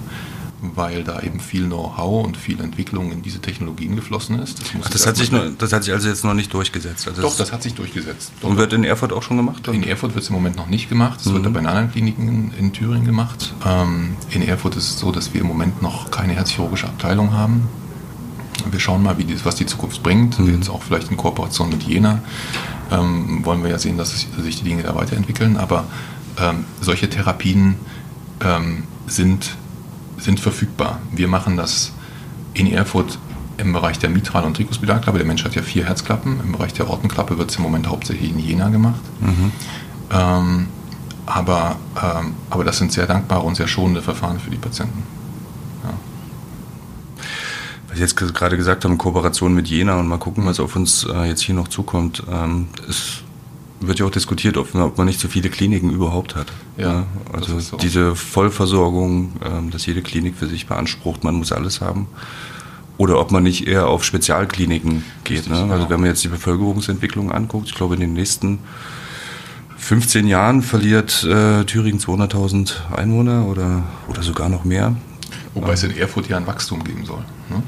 [0.60, 4.60] weil da eben viel Know-how und viel Entwicklung in diese Technologien geflossen ist.
[4.60, 7.06] Das, Ach, das hat, sich nur, das hat sich also jetzt noch nicht durchgesetzt?
[7.08, 8.32] Also Doch, das hat sich durchgesetzt.
[8.40, 8.48] Doch.
[8.48, 9.66] Und wird in Erfurt auch schon gemacht?
[9.68, 11.20] In Erfurt wird es im Moment noch nicht gemacht.
[11.20, 11.34] Es mhm.
[11.34, 13.54] wird aber in anderen Kliniken in, in Thüringen gemacht.
[13.66, 17.68] Ähm, in Erfurt ist es so, dass wir im Moment noch keine herzchirurgische Abteilung haben.
[18.70, 20.38] Wir schauen mal, wie die, was die Zukunft bringt.
[20.38, 20.54] Mhm.
[20.54, 22.22] Jetzt auch vielleicht in Kooperation mit Jena
[22.90, 25.56] ähm, wollen wir ja sehen, dass sich die Dinge da weiterentwickeln.
[25.56, 25.84] Aber
[26.38, 27.76] ähm, solche Therapien
[28.40, 29.56] ähm, sind
[30.18, 31.00] sind verfügbar.
[31.12, 31.92] Wir machen das
[32.54, 33.18] in Erfurt
[33.56, 35.18] im Bereich der Mitral- und Trikospidalklappe.
[35.18, 36.40] Der Mensch hat ja vier Herzklappen.
[36.40, 39.00] Im Bereich der Ortenklappe wird es im Moment hauptsächlich in Jena gemacht.
[39.20, 39.52] Mhm.
[40.10, 40.68] Ähm,
[41.26, 45.02] aber, ähm, aber das sind sehr dankbare und sehr schonende Verfahren für die Patienten.
[45.82, 45.94] Ja.
[47.88, 51.04] Was ich jetzt gerade gesagt habe, Kooperation mit Jena und mal gucken, was auf uns
[51.04, 52.22] äh, jetzt hier noch zukommt.
[52.30, 53.23] Ähm, ist
[53.86, 56.46] wird ja auch diskutiert, ob, ob man nicht so viele Kliniken überhaupt hat.
[56.76, 57.76] Ja, also so.
[57.76, 62.08] diese Vollversorgung, ähm, dass jede Klinik für sich beansprucht, man muss alles haben.
[62.96, 65.48] Oder ob man nicht eher auf Spezialkliniken geht.
[65.48, 65.66] Ne?
[65.70, 68.60] Also wenn man jetzt die Bevölkerungsentwicklung anguckt, ich glaube in den nächsten
[69.76, 74.94] 15 Jahren verliert äh, Thüringen 200.000 Einwohner oder, oder sogar noch mehr.
[75.54, 77.22] Wobei es in Erfurt ja ein Wachstum geben soll.
[77.50, 77.62] Ne?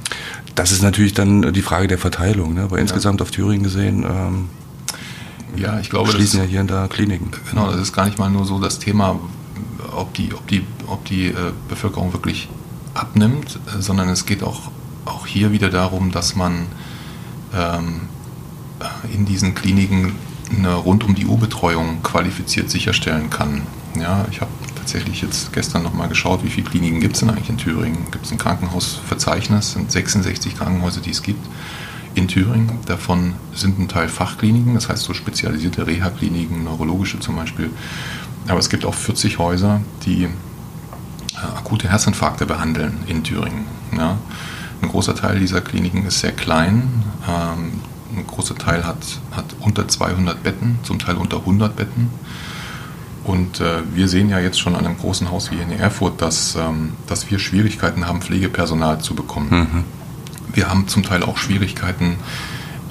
[0.55, 2.55] Das ist natürlich dann die Frage der Verteilung.
[2.55, 2.63] Ne?
[2.63, 2.83] Aber ja.
[2.83, 4.49] insgesamt auf Thüringen gesehen ähm,
[5.57, 7.31] ja, ich glaube, schließen das, ja hier und da Kliniken.
[7.51, 9.19] Genau, das ist gar nicht mal nur so das Thema,
[9.95, 12.49] ob die, ob die, ob die äh, Bevölkerung wirklich
[12.95, 14.71] abnimmt, äh, sondern es geht auch,
[15.05, 16.67] auch hier wieder darum, dass man
[17.55, 18.03] ähm,
[18.81, 20.15] äh, in diesen Kliniken
[20.57, 23.63] eine rund um die Uhr-Betreuung qualifiziert sicherstellen kann.
[23.99, 27.49] Ja, ich habe tatsächlich jetzt gestern nochmal geschaut, wie viele Kliniken gibt es denn eigentlich
[27.49, 28.07] in Thüringen?
[28.13, 29.67] Gibt es ein Krankenhausverzeichnis?
[29.67, 31.45] Es sind 66 Krankenhäuser, die es gibt
[32.17, 32.79] in Thüringen.
[32.87, 37.71] Davon sind ein Teil Fachkliniken, das heißt so spezialisierte Reha-Kliniken, neurologische zum Beispiel.
[38.49, 40.29] Aber es gibt auch 40 Häuser, die äh,
[41.57, 43.67] akute Herzinfarkte behandeln in Thüringen.
[43.97, 44.17] Ja.
[44.83, 47.05] Ein großer Teil dieser Kliniken ist sehr klein.
[47.29, 47.81] Ähm,
[48.17, 48.99] ein großer Teil hat,
[49.33, 52.11] hat unter 200 Betten, zum Teil unter 100 Betten.
[53.25, 56.55] Und äh, wir sehen ja jetzt schon an einem großen Haus wie in Erfurt, dass,
[56.55, 59.49] ähm, dass wir Schwierigkeiten haben, Pflegepersonal zu bekommen.
[59.51, 59.85] Mhm.
[60.53, 62.17] Wir haben zum Teil auch Schwierigkeiten,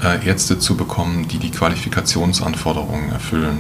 [0.04, 3.60] äh, Ärzte zu bekommen, die die Qualifikationsanforderungen erfüllen.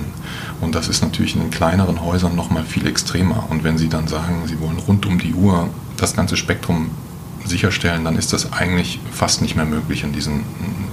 [0.62, 3.48] Und das ist natürlich in den kleineren Häusern noch mal viel extremer.
[3.50, 6.92] Und wenn Sie dann sagen, Sie wollen rund um die Uhr das ganze Spektrum
[7.46, 10.44] sicherstellen, dann ist das eigentlich fast nicht mehr möglich in diesen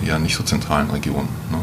[0.05, 1.29] ja nicht so zentralen Regionen.
[1.51, 1.59] Ne?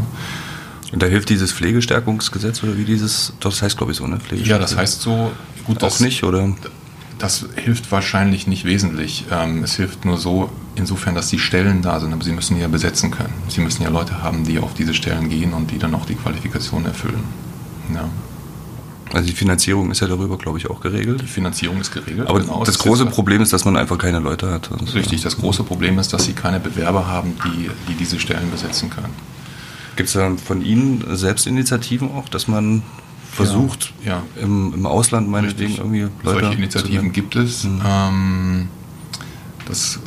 [0.92, 4.18] Und da hilft dieses Pflegestärkungsgesetz oder wie dieses, das heißt glaube ich so, ne?
[4.32, 5.32] Ja, das heißt so.
[5.66, 6.52] Gut, auch nicht, oder?
[7.20, 9.26] Das hilft wahrscheinlich nicht wesentlich.
[9.32, 12.68] Ähm, es hilft nur so, insofern, dass die Stellen da sind, aber sie müssen ja
[12.68, 13.34] besetzen können.
[13.50, 16.16] Sie müssen ja Leute haben, die auf diese Stellen gehen und die dann auch die
[16.16, 17.24] Qualifikation erfüllen.
[17.94, 18.10] Ja.
[19.12, 21.22] Also die Finanzierung ist ja darüber, glaube ich, auch geregelt.
[21.22, 22.28] Die Finanzierung ist geregelt.
[22.28, 24.70] Aber genau, das, das große Problem ist, dass man einfach keine Leute hat.
[24.94, 28.90] Richtig, das große Problem ist, dass sie keine Bewerber haben, die, die diese Stellen besetzen
[28.90, 29.14] können.
[29.96, 32.84] Gibt es da von Ihnen Selbstinitiativen auch, dass man
[33.32, 34.44] versucht, ja, ja.
[34.44, 37.64] Im, im, Ausland meinetwegen irgendwie Leute Solche Initiativen gibt es.
[37.64, 37.82] Mhm.
[37.86, 38.68] Ähm,
[39.68, 40.00] das,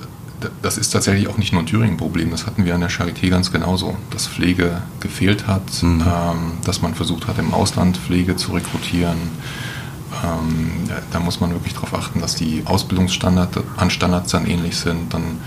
[0.61, 3.53] das ist tatsächlich auch nicht nur ein Thüringen-Problem, das hatten wir an der Charité ganz
[3.53, 6.01] genauso, dass Pflege gefehlt hat, mhm.
[6.01, 9.17] ähm, dass man versucht hat, im Ausland Pflege zu rekrutieren.
[10.25, 15.15] Ähm, da muss man wirklich darauf achten, dass die Ausbildungsstandards an Standards dann ähnlich sind.
[15.15, 15.39] Dann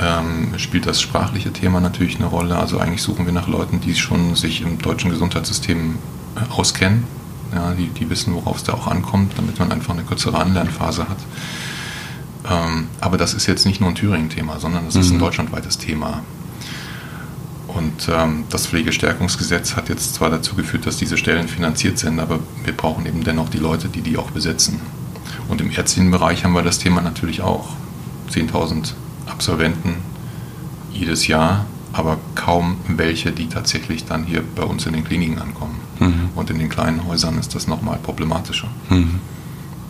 [0.00, 2.56] ähm, spielt das sprachliche Thema natürlich eine Rolle.
[2.56, 5.98] Also eigentlich suchen wir nach Leuten, die schon sich im deutschen Gesundheitssystem
[6.50, 7.04] auskennen,
[7.54, 11.08] ja, die, die wissen, worauf es da auch ankommt, damit man einfach eine kürzere Anlernphase
[11.08, 11.18] hat.
[12.50, 15.00] Ähm, aber das ist jetzt nicht nur ein Thüringen-Thema, sondern das mhm.
[15.00, 15.20] ist ein mhm.
[15.20, 16.22] deutschlandweites Thema.
[17.68, 22.40] Und ähm, das Pflegestärkungsgesetz hat jetzt zwar dazu geführt, dass diese Stellen finanziert sind, aber
[22.64, 24.80] wir brauchen eben dennoch die Leute, die die auch besetzen.
[25.48, 27.70] Und im ärztlichen Bereich haben wir das Thema natürlich auch.
[28.30, 28.92] 10.000
[29.26, 29.96] Absolventen
[30.92, 35.80] jedes Jahr, aber kaum welche, die tatsächlich dann hier bei uns in den Kliniken ankommen.
[36.02, 36.30] Mhm.
[36.34, 38.68] Und in den kleinen Häusern ist das nochmal problematischer.
[38.90, 39.20] Mhm.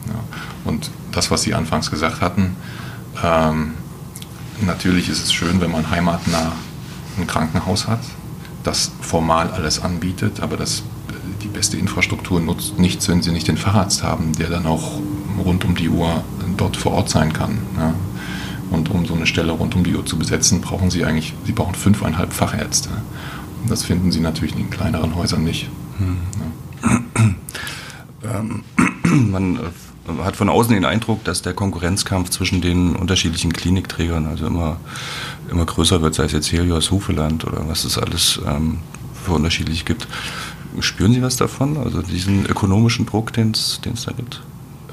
[0.06, 0.14] Ja.
[0.64, 2.56] Und das, was Sie anfangs gesagt hatten,
[3.22, 3.72] ähm,
[4.60, 6.52] natürlich ist es schön, wenn man heimatnah
[7.18, 8.00] ein Krankenhaus hat,
[8.62, 10.82] das formal alles anbietet, aber das
[11.42, 15.00] die beste Infrastruktur nutzt nichts, wenn sie nicht den Facharzt haben, der dann auch
[15.44, 16.22] rund um die Uhr
[16.56, 17.58] dort vor Ort sein kann.
[17.76, 17.94] Ja.
[18.70, 21.52] Und um so eine Stelle rund um die Uhr zu besetzen, brauchen sie eigentlich, sie
[21.52, 22.90] brauchen fünfeinhalb Fachärzte.
[23.62, 25.68] Und das finden sie natürlich in kleineren Häusern nicht.
[25.98, 26.16] Hm.
[28.24, 28.62] Ähm,
[29.32, 34.46] man äh, hat von außen den Eindruck, dass der Konkurrenzkampf zwischen den unterschiedlichen Klinikträgern also
[34.46, 34.76] immer,
[35.50, 38.78] immer größer wird, sei es jetzt Helios, Hufeland oder was es alles ähm,
[39.24, 40.06] für unterschiedlich gibt.
[40.80, 41.76] Spüren Sie was davon?
[41.76, 44.40] Also diesen ökonomischen Druck, den es da gibt?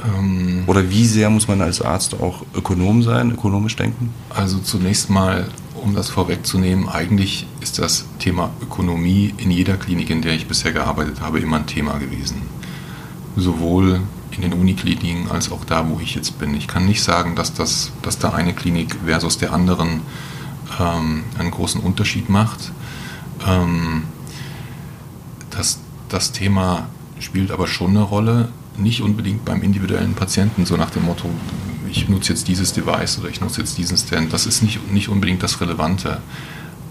[0.05, 4.13] Ähm, Oder wie sehr muss man als Arzt auch Ökonom sein, ökonomisch denken?
[4.29, 5.47] Also zunächst mal,
[5.81, 10.71] um das vorwegzunehmen, eigentlich ist das Thema Ökonomie in jeder Klinik, in der ich bisher
[10.71, 12.41] gearbeitet habe, immer ein Thema gewesen.
[13.35, 16.53] Sowohl in den Unikliniken als auch da, wo ich jetzt bin.
[16.55, 20.01] Ich kann nicht sagen, dass, das, dass da eine Klinik versus der anderen
[20.79, 22.71] ähm, einen großen Unterschied macht.
[23.47, 24.03] Ähm,
[25.49, 26.87] das, das Thema
[27.19, 31.29] spielt aber schon eine Rolle, nicht unbedingt beim individuellen Patienten, so nach dem Motto,
[31.89, 34.33] ich nutze jetzt dieses Device oder ich nutze jetzt diesen Stand.
[34.33, 36.21] Das ist nicht, nicht unbedingt das Relevante.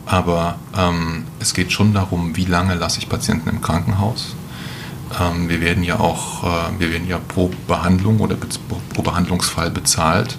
[0.07, 4.35] Aber ähm, es geht schon darum, wie lange lasse ich Patienten im Krankenhaus.
[5.21, 8.37] Ähm, wir werden ja auch, äh, wir werden ja pro Behandlung oder
[8.95, 10.37] pro Behandlungsfall bezahlt.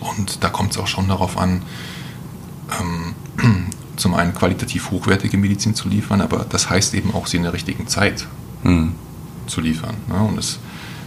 [0.00, 1.62] Und da kommt es auch schon darauf an,
[2.80, 7.44] ähm, zum einen qualitativ hochwertige Medizin zu liefern, aber das heißt eben auch, sie in
[7.44, 8.26] der richtigen Zeit
[8.62, 8.94] mhm.
[9.46, 9.96] zu liefern.
[10.08, 10.18] Ne?
[10.20, 10.58] Und es,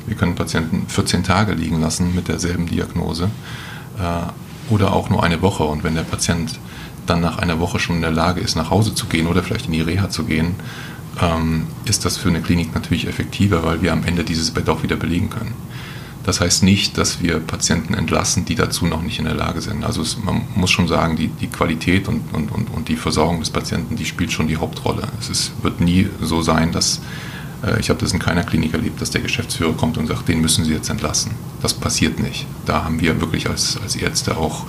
[0.10, 3.30] wir können Patienten 14 Tage liegen lassen mit derselben Diagnose
[4.00, 5.64] äh, oder auch nur eine Woche.
[5.64, 6.60] Und wenn der Patient
[7.06, 9.68] dann nach einer Woche schon in der Lage ist, nach Hause zu gehen oder vielleicht
[9.68, 10.56] in die Reha zu gehen,
[11.22, 14.84] ähm, ist das für eine Klinik natürlich effektiver, weil wir am Ende dieses Bett auch
[14.84, 15.54] wieder belegen können.
[16.24, 19.84] Das heißt nicht, dass wir Patienten entlassen, die dazu noch nicht in der Lage sind.
[19.84, 23.40] Also es, man muss schon sagen, die, die Qualität und, und, und, und, die Versorgung
[23.40, 25.08] des Patienten, die spielt schon die Hauptrolle.
[25.20, 27.02] Es ist, wird nie so sein, dass,
[27.80, 30.64] ich habe das in keiner Klinik erlebt, dass der Geschäftsführer kommt und sagt, den müssen
[30.64, 31.32] Sie jetzt entlassen.
[31.62, 32.48] Das passiert nicht.
[32.66, 34.66] Da haben wir wirklich als, als Ärzte auch,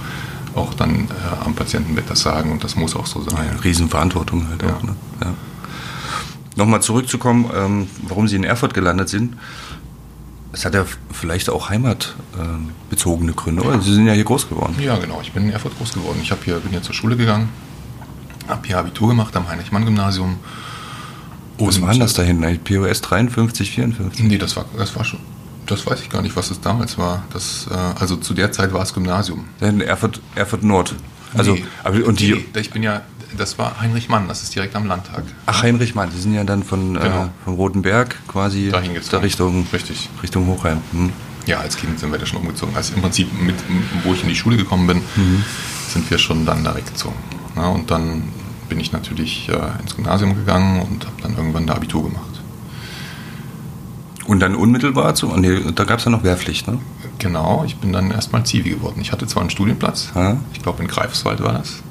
[0.55, 3.49] auch dann äh, am Patientenbett das Sagen und das muss auch so sein.
[3.55, 4.75] Ja, Riesenverantwortung halt ja.
[4.75, 4.83] auch.
[4.83, 4.97] Ne?
[5.23, 5.35] Ja.
[6.57, 9.37] Nochmal zurückzukommen, ähm, warum Sie in Erfurt gelandet sind.
[10.53, 13.81] Es hat ja vielleicht auch heimatbezogene Gründe, oder?
[13.81, 14.75] Sie sind ja hier groß geworden.
[14.81, 15.21] Ja, genau.
[15.23, 16.19] Ich bin in Erfurt groß geworden.
[16.23, 17.51] Ich hier, bin hier zur Schule gegangen,
[18.49, 20.41] habe hier Abitur gemacht am Heinrich-Mann-Gymnasium.
[21.69, 22.59] Was war denn das da hinten?
[22.59, 24.25] POS 53, 54?
[24.25, 25.21] Nee, das war, das war schon.
[25.67, 27.23] Das weiß ich gar nicht, was es damals war.
[27.33, 29.45] Das, äh, also zu der Zeit war es Gymnasium.
[29.61, 30.95] In Erfurt, Erfurt Nord.
[31.35, 33.03] Also, nee, aber, und die, nee, ich bin ja
[33.37, 35.25] das war Heinrich Mann, das ist direkt am Landtag.
[35.47, 37.25] Ach, Heinrich Mann, Sie sind ja dann von, äh, genau.
[37.25, 40.09] äh, von Rotenberg quasi Dahin da Richtung, Richtig.
[40.23, 40.79] Richtung Hochheim.
[40.93, 41.13] Hm.
[41.47, 42.77] Ja, als Kind sind wir da schon umgezogen.
[42.77, 43.57] Also im Prinzip, mit,
[44.05, 45.45] wo ich in die Schule gekommen bin, mhm.
[45.89, 47.17] sind wir schon dann da weggezogen.
[47.57, 48.25] Ja, und dann
[48.71, 52.41] bin ich natürlich äh, ins Gymnasium gegangen und habe dann irgendwann da Abitur gemacht.
[54.27, 56.79] Und dann unmittelbar zu, nee, da gab es ja noch Wehrpflicht, ne?
[57.19, 59.01] Genau, ich bin dann erstmal Zivi geworden.
[59.03, 60.39] Ich hatte zwar einen Studienplatz, ha?
[60.55, 61.83] ich glaube in Greifswald war das,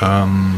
[0.00, 0.54] ähm,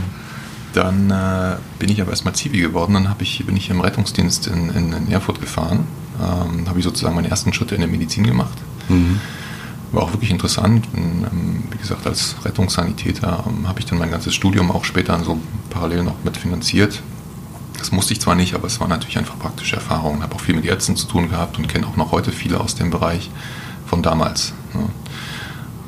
[0.72, 2.94] dann äh, bin ich aber erstmal Zivi geworden.
[2.94, 5.87] Dann ich, bin ich im Rettungsdienst in, in, in Erfurt gefahren.
[6.18, 8.57] Ähm, habe ich sozusagen meine ersten Schritte in der Medizin gemacht.
[8.88, 9.20] Mhm.
[9.92, 10.90] War auch wirklich interessant.
[10.92, 15.22] Bin, ähm, wie gesagt, als Rettungssanitäter ähm, habe ich dann mein ganzes Studium auch später
[15.22, 15.38] so
[15.70, 17.02] parallel noch mitfinanziert.
[17.78, 20.22] Das musste ich zwar nicht, aber es war natürlich einfach praktische Erfahrung.
[20.22, 22.74] Habe auch viel mit Ärzten zu tun gehabt und kenne auch noch heute viele aus
[22.74, 23.31] dem Bereich
[23.87, 24.52] von damals.
[24.72, 24.88] Ne?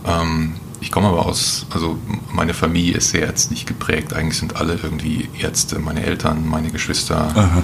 [0.06, 1.96] Ähm, ich komme aber aus, also
[2.30, 4.12] meine Familie ist sehr ärztlich geprägt.
[4.12, 7.32] Eigentlich sind alle irgendwie Ärzte, meine Eltern, meine Geschwister.
[7.34, 7.62] Aha.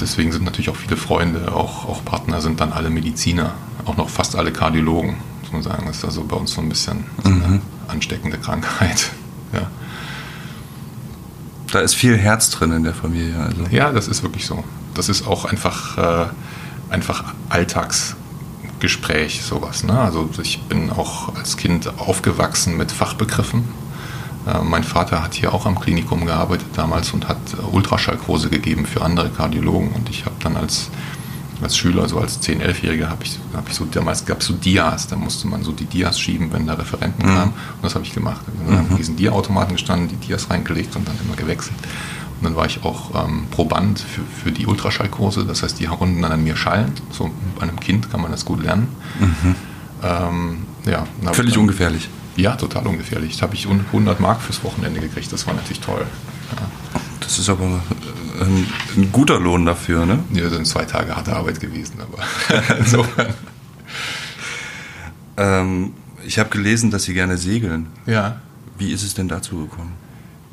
[0.00, 3.54] Deswegen sind natürlich auch viele Freunde, auch, auch Partner sind dann alle Mediziner,
[3.84, 5.84] auch noch fast alle Kardiologen, muss man sagen.
[5.86, 7.60] Das ist also bei uns so ein bisschen so eine mhm.
[7.88, 9.10] ansteckende Krankheit.
[9.52, 9.70] Ja.
[11.70, 13.38] Da ist viel Herz drin in der Familie.
[13.38, 13.66] Also.
[13.70, 14.64] Ja, das ist wirklich so.
[14.94, 16.26] Das ist auch einfach, äh,
[16.90, 18.16] einfach Alltags.
[18.84, 19.82] Gespräch, sowas.
[19.82, 19.98] Ne?
[19.98, 23.64] Also ich bin auch als Kind aufgewachsen mit Fachbegriffen.
[24.46, 27.38] Äh, mein Vater hat hier auch am Klinikum gearbeitet damals und hat
[27.72, 29.90] Ultraschallkurse gegeben für andere Kardiologen.
[29.92, 30.90] Und ich habe dann als,
[31.62, 34.54] als Schüler, so als 10-, 11-Jähriger, habe ich, hab ich so, damals gab es so
[34.54, 37.34] Dias, da musste man so die Dias schieben, wenn da Referenten mhm.
[37.34, 37.52] kamen.
[37.52, 38.42] Und das habe ich gemacht.
[38.66, 38.96] Wir haben mhm.
[38.96, 41.76] diesen Dia-Automaten gestanden, die Dias reingelegt und dann immer gewechselt.
[42.40, 45.44] Und dann war ich auch ähm, Proband für, für die Ultraschallkurse.
[45.44, 46.92] Das heißt, die Runden dann an mir schallen.
[47.10, 48.88] So bei einem Kind kann man das gut lernen.
[49.20, 49.54] Mhm.
[50.02, 52.10] Ähm, ja, Völlig dann, ungefährlich.
[52.36, 53.36] Ja, total ungefährlich.
[53.36, 55.32] Da habe ich 100 Mark fürs Wochenende gekriegt.
[55.32, 56.04] Das war natürlich toll.
[56.56, 57.00] Ja.
[57.20, 57.64] Das ist aber
[58.40, 58.66] ein,
[58.96, 60.18] ein, guter Lohn dafür, ne?
[60.32, 62.22] Ja, sind zwei Tage harte Arbeit gewesen, aber
[62.78, 63.34] insofern.
[65.36, 65.92] ähm,
[66.26, 67.86] Ich habe gelesen, dass Sie gerne segeln.
[68.06, 68.40] Ja.
[68.78, 69.92] Wie ist es denn dazu gekommen?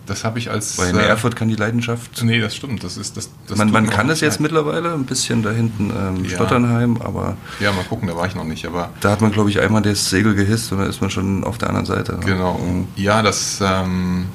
[0.08, 0.78] Das habe ich als.
[0.78, 2.24] Weil in äh, Erfurt kann die Leidenschaft.
[2.24, 2.84] Nee, das stimmt.
[2.84, 4.42] Das ist, das, das man man kann es jetzt leid.
[4.42, 6.32] mittlerweile, ein bisschen da hinten ähm, Ja.
[6.32, 8.90] Stotternheim, aber Ja, mal gucken, da war ich noch nicht, aber.
[9.00, 11.58] da hat man, glaube ich, einmal das Segel gehisst und dann ist man schon auf
[11.60, 12.18] der anderen Seite.
[12.26, 12.58] Genau.
[12.58, 12.88] Mhm.
[12.96, 14.26] Ja, das, ähm,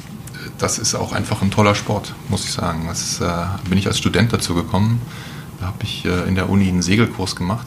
[0.58, 2.84] das ist auch einfach ein toller Sport, muss ich sagen.
[2.88, 3.26] Das äh,
[3.68, 5.02] bin ich als Student dazu gekommen.
[5.60, 7.66] Da habe ich äh, in der Uni einen Segelkurs gemacht.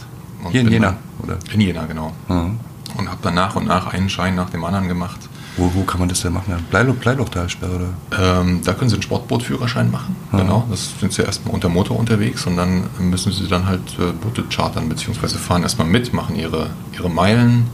[0.52, 0.98] Hier in Jena, dann-
[1.36, 1.38] oder?
[1.54, 2.14] In Jena, genau.
[2.30, 2.60] Mhm.
[2.98, 5.20] Und habe dann nach und nach einen Schein nach dem anderen gemacht.
[5.60, 6.54] Wo, wo kann man das denn machen?
[6.69, 8.39] Bleiloch, Bleilochtalsperre, oder?
[8.41, 10.15] Ähm, da können Sie einen Sportbootführerschein machen.
[10.32, 10.38] Mhm.
[10.38, 10.67] Genau.
[10.69, 14.43] Das sind Sie erstmal unter Motor unterwegs und dann müssen Sie dann halt äh, Boote
[14.50, 17.67] chartern, beziehungsweise fahren erstmal mit, machen Ihre, Ihre Meilen.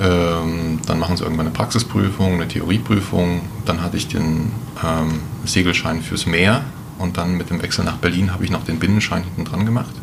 [0.00, 3.40] Ähm, dann machen Sie irgendwann eine Praxisprüfung, eine Theorieprüfung.
[3.64, 4.52] Dann hatte ich den
[4.84, 6.62] ähm, Segelschein fürs Meer
[6.98, 9.94] und dann mit dem Wechsel nach Berlin habe ich noch den Binnenschein hinten dran gemacht.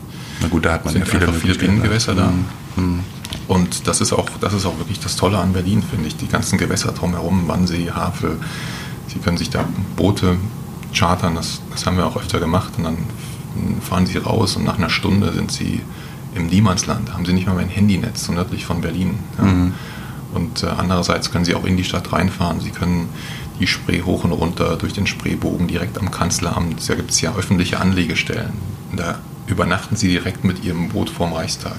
[0.41, 1.56] Na gut, da hat man Sind ja viele, viele.
[1.56, 2.34] Binnengewässer da.
[2.75, 2.99] Mhm.
[3.47, 6.15] Und das ist auch, das ist auch wirklich das Tolle an Berlin, finde ich.
[6.15, 8.38] Die ganzen Gewässer drumherum, Wannsee, Havel.
[9.08, 10.38] Sie können sich da Boote
[10.93, 12.73] chartern, das, das haben wir auch öfter gemacht.
[12.77, 12.97] Und dann
[13.81, 15.81] fahren sie raus und nach einer Stunde sind sie
[16.34, 17.13] im Niemandsland.
[17.13, 19.19] Haben sie nicht mal mehr ein Handynetz, so nördlich von Berlin.
[19.38, 19.43] Ja.
[19.43, 19.73] Mhm.
[20.34, 22.60] Und äh, andererseits können sie auch in die Stadt reinfahren.
[22.60, 23.08] Sie können
[23.60, 26.89] die Spree hoch und runter durch den Spreebogen direkt am Kanzleramt.
[26.89, 28.53] Da gibt es ja öffentliche Anlegestellen.
[28.93, 31.77] Da übernachten sie direkt mit ihrem Boot vorm Reichstag.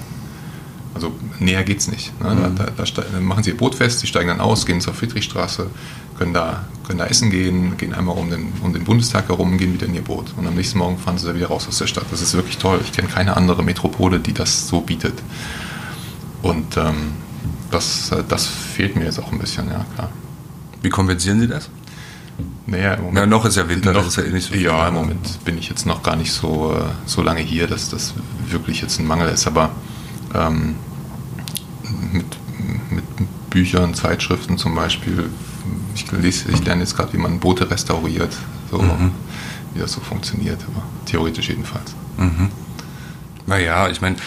[0.97, 2.19] Also näher geht's nicht.
[2.19, 2.33] Ne?
[2.33, 2.55] Mhm.
[2.55, 5.69] Da, da, da machen sie ihr Boot fest, sie steigen dann aus, gehen zur Friedrichstraße,
[6.17, 9.75] können da, können da essen gehen, gehen einmal um den, um den Bundestag herum, gehen
[9.75, 10.33] wieder in ihr Boot.
[10.37, 12.05] Und am nächsten Morgen fahren sie da wieder raus aus der Stadt.
[12.09, 12.79] Das ist wirklich toll.
[12.83, 15.13] Ich kenne keine andere Metropole, die das so bietet.
[16.41, 17.13] Und ähm,
[17.69, 20.09] das, äh, das fehlt mir jetzt auch ein bisschen, ja klar.
[20.81, 21.69] Wie kompensieren Sie das?
[22.65, 24.63] Naja, im Moment, Ja, noch ist ja Winter, noch, ist ja eh nicht so viel.
[24.63, 27.89] Ja, im Moment bin ich jetzt noch gar nicht so, äh, so lange hier, dass
[27.89, 28.15] das
[28.49, 29.45] wirklich jetzt ein Mangel ist.
[29.45, 29.71] Aber
[30.33, 30.75] ähm,
[32.11, 32.25] mit,
[32.91, 33.03] mit
[33.49, 35.29] Büchern, Zeitschriften zum Beispiel,
[35.95, 38.35] ich, lese, ich lerne jetzt gerade, wie man Boote restauriert,
[38.71, 39.11] so, Mhm.
[39.73, 41.93] wie das so funktioniert, aber theoretisch jedenfalls.
[43.45, 44.17] Naja, ich meine,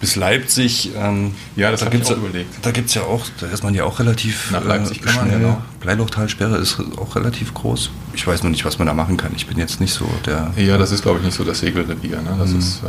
[0.00, 0.92] bis Leipzig.
[0.96, 2.54] Ähm, Ja, das da hab ich auch ja- überlegt.
[2.64, 4.52] Da gibt es ja auch, da ist man ja auch relativ.
[4.52, 5.40] Nach Leipzig äh, kann man, schnell.
[5.40, 5.62] genau.
[5.80, 7.90] Bleilochtalsperre ist auch relativ groß.
[8.14, 9.32] Ich weiß noch nicht, was man da machen kann.
[9.34, 10.52] Ich bin jetzt nicht so der.
[10.56, 12.22] Ja, das ist, glaube ich, nicht so das Segelrevier.
[12.22, 12.36] Ne?
[12.38, 12.58] Das Mhm.
[12.60, 12.86] ist äh,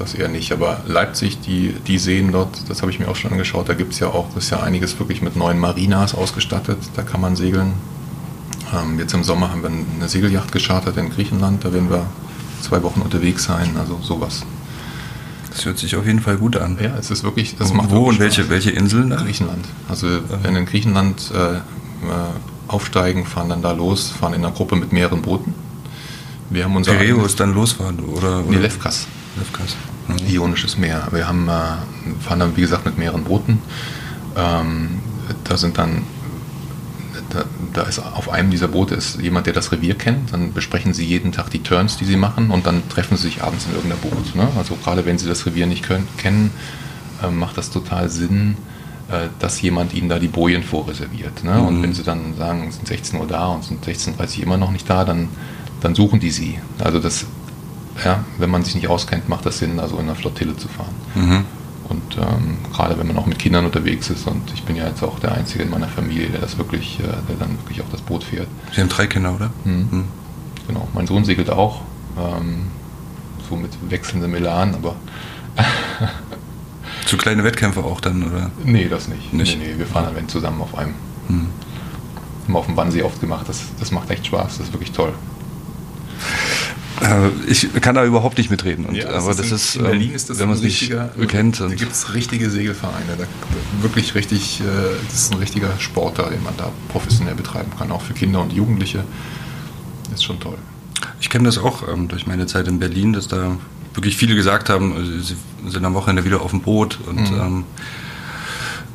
[0.00, 0.52] das eher nicht.
[0.52, 3.92] Aber Leipzig, die, die Seen dort, das habe ich mir auch schon angeschaut, da gibt
[3.92, 6.78] es ja auch, das ist ja einiges wirklich mit neuen Marinas ausgestattet.
[6.94, 7.72] Da kann man segeln.
[8.74, 11.64] Ähm, jetzt im Sommer haben wir eine Segelyacht geschartert in Griechenland.
[11.64, 12.06] Da werden wir
[12.62, 13.76] zwei Wochen unterwegs sein.
[13.78, 14.44] Also sowas.
[15.50, 16.76] Das hört sich auf jeden Fall gut an.
[16.80, 18.50] Ja, es ist wirklich, das Wo macht und wirklich welche, Spaß.
[18.50, 19.16] welche Inseln da?
[19.16, 19.64] Griechenland.
[19.88, 20.06] Also
[20.42, 21.60] wenn in Griechenland äh, äh,
[22.68, 25.54] aufsteigen, fahren dann da los, fahren in einer Gruppe mit mehreren Booten.
[26.50, 28.42] Wir haben unser Pireo ist dann losfahren, oder?
[28.42, 28.60] Nee, oder?
[28.60, 29.06] Lefkas.
[29.06, 29.06] Lefkas.
[30.08, 30.28] Mhm.
[30.28, 31.08] Ionisches Meer.
[31.10, 33.58] Wir haben, äh, fahren dann, wie gesagt, mit mehreren Booten.
[34.36, 35.00] Ähm,
[35.44, 36.02] da sind dann,
[37.30, 40.32] da, da ist auf einem dieser Boote ist jemand, der das Revier kennt.
[40.32, 43.42] Dann besprechen sie jeden Tag die Turns, die sie machen und dann treffen sie sich
[43.42, 44.34] abends in irgendeiner Boot.
[44.36, 44.48] Ne?
[44.56, 46.50] Also gerade wenn sie das Revier nicht können, kennen,
[47.22, 48.56] äh, macht das total Sinn,
[49.08, 51.42] äh, dass jemand ihnen da die Bojen vorreserviert.
[51.44, 51.60] Ne?
[51.60, 51.82] Und Mhm.
[51.82, 54.56] wenn sie dann sagen, es sind 16 Uhr da und es sind 16.30 Uhr immer
[54.56, 55.28] noch nicht da, dann,
[55.80, 56.58] dann suchen die sie.
[56.78, 57.26] Also das,
[58.04, 60.94] ja, wenn man sich nicht auskennt, macht das Sinn, also in einer Flottille zu fahren.
[61.14, 61.44] Mhm.
[61.88, 65.02] Und ähm, gerade wenn man auch mit Kindern unterwegs ist und ich bin ja jetzt
[65.04, 68.00] auch der Einzige in meiner Familie, der das wirklich, äh, der dann wirklich auch das
[68.02, 68.48] Boot fährt.
[68.74, 69.50] Sie haben drei Kinder, oder?
[69.64, 69.88] Mhm.
[69.90, 70.04] Mhm.
[70.66, 71.82] Genau, mein Sohn segelt auch,
[72.18, 72.66] ähm,
[73.48, 74.96] so mit wechselndem Elan, aber
[77.06, 78.50] Zu kleine Wettkämpfe auch dann, oder?
[78.64, 79.32] nee, das nicht.
[79.32, 79.58] Nicht?
[79.58, 80.94] Nee, nee, wir fahren dann zusammen auf einem.
[81.28, 81.48] Mhm.
[82.44, 84.92] Haben wir auf dem Wannsee oft gemacht, das, das macht echt Spaß, das ist wirklich
[84.92, 85.12] toll.
[87.02, 88.86] Äh, Ich kann da überhaupt nicht mitreden.
[88.86, 90.92] Und, Ja, aber das in, ist, in Berlin ähm, ist das wenn man es nicht
[91.28, 91.60] kennt.
[91.60, 93.16] Da gibt es richtige Segelvereine.
[93.18, 93.24] Da,
[93.82, 94.64] wirklich richtig, äh,
[95.10, 98.40] das ist ein richtiger Sport da, den man da professionell betreiben kann, auch für Kinder
[98.40, 99.04] und Jugendliche.
[100.14, 100.56] Ist schon toll.
[101.20, 103.56] ich kenne das auch ähm, durch meine Zeit in Berlin, dass da
[103.94, 105.36] wirklich viele gesagt haben, sie
[105.68, 107.40] sind am Wochenende wieder auf dem Boot und Mhm.
[107.40, 107.64] ähm,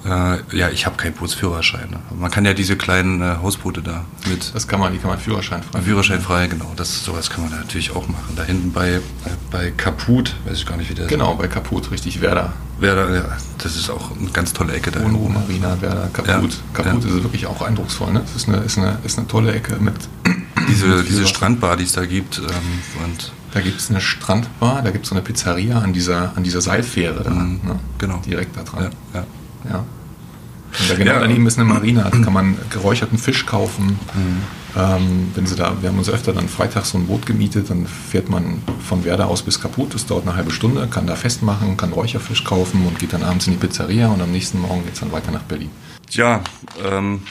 [0.06, 1.90] äh, ja, ich habe keinen Bootsführerschein.
[1.92, 2.00] ne?
[2.18, 5.20] Man kann ja diese kleinen äh, Hausboote da mit Das kann man, die kann man
[5.20, 5.82] Führerschein frei.
[5.82, 6.72] Führerschein frei, genau.
[6.76, 8.34] Das, sowas kann man da natürlich auch machen.
[8.36, 9.02] Da hinten bei, äh,
[9.52, 12.54] bei Kaput, weiß ich gar nicht, wie der Genau, bei Kaput, richtig Werder.
[12.80, 15.02] Wäre, ja, das ist auch eine ganz tolle Ecke da.
[15.02, 15.34] Unruh, hinten.
[15.34, 16.54] Marina, Werder, Kaput.
[16.54, 17.10] Ja, Kaput ja.
[17.16, 18.12] ist wirklich auch eindrucksvoll.
[18.12, 18.22] Ne?
[18.22, 19.94] Das ist eine, ist, eine, ist eine tolle Ecke mit.
[20.68, 21.28] Diese, mit diese.
[21.28, 22.38] Strandbar, die es da gibt.
[22.38, 22.46] Ähm,
[23.04, 26.44] und Da gibt es eine Strandbar, da gibt es so eine Pizzeria an dieser, an
[26.44, 27.30] dieser Seilfähre da.
[27.32, 27.80] Mhm, Ne?
[27.98, 28.22] genau.
[28.26, 28.84] Direkt da dran.
[29.14, 29.20] ja.
[29.20, 29.26] Ja.
[30.80, 31.20] Und da genau Ja.
[31.20, 34.00] daneben ist eine Marina, da kann man geräucherten Fisch kaufen.
[34.78, 37.86] Ähm, wenn sie da, wir haben uns öfter dann freitags so ein Boot gemietet, dann
[37.86, 41.76] fährt man von Werder aus bis kaputt, das dauert eine halbe Stunde, kann da festmachen,
[41.76, 44.94] kann Räucherfisch kaufen und geht dann abends in die Pizzeria und am nächsten Morgen geht
[44.94, 45.70] es dann weiter nach Berlin.
[46.10, 46.42] Tja,
[46.90, 47.22] ähm,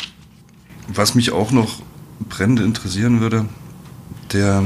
[0.88, 1.80] was mich auch noch
[2.28, 3.46] brennend interessieren würde,
[4.34, 4.64] der,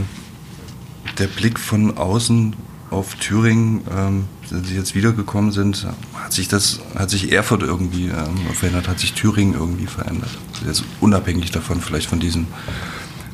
[1.19, 2.57] der Blick von außen
[2.95, 8.07] auf Thüringen, ähm, wenn Sie jetzt wiedergekommen sind, hat sich das, hat sich Erfurt irgendwie
[8.07, 10.31] ähm, verändert, hat sich Thüringen irgendwie verändert?
[10.67, 12.47] Jetzt unabhängig davon, vielleicht von diesem,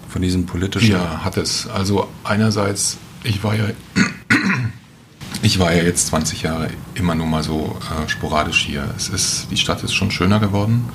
[0.08, 0.92] von diesem politischen.
[0.92, 1.68] Ja, hat es.
[1.68, 3.64] Also einerseits, ich war ja,
[5.42, 8.88] ich war ja jetzt 20 Jahre immer nur mal so äh, sporadisch hier.
[8.96, 10.88] Es ist, die Stadt ist schon schöner geworden.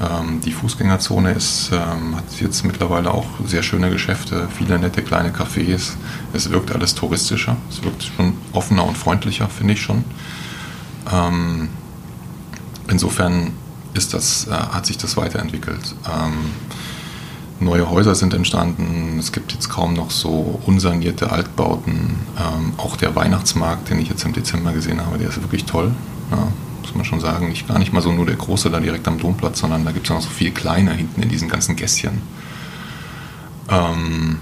[0.00, 5.30] Ähm, die Fußgängerzone ist, ähm, hat jetzt mittlerweile auch sehr schöne Geschäfte, viele nette kleine
[5.30, 5.92] Cafés.
[6.32, 10.04] Es wirkt alles touristischer, es wirkt schon offener und freundlicher, finde ich schon.
[11.12, 11.68] Ähm,
[12.88, 13.52] insofern
[13.92, 15.94] ist das, äh, hat sich das weiterentwickelt.
[17.58, 22.16] neue Häuser sind entstanden, es gibt jetzt kaum noch so unsanierte Altbauten.
[22.78, 25.92] auch der Weihnachtsmarkt, den ich jetzt im Dezember gesehen habe, der ist wirklich toll.
[26.30, 26.48] Ja
[26.82, 27.48] muss man schon sagen.
[27.48, 30.06] Nicht, gar nicht mal so nur der große da direkt am Domplatz, sondern da gibt
[30.06, 32.22] es noch so viel kleiner hinten in diesen ganzen Gässchen.
[33.68, 34.38] Ähm,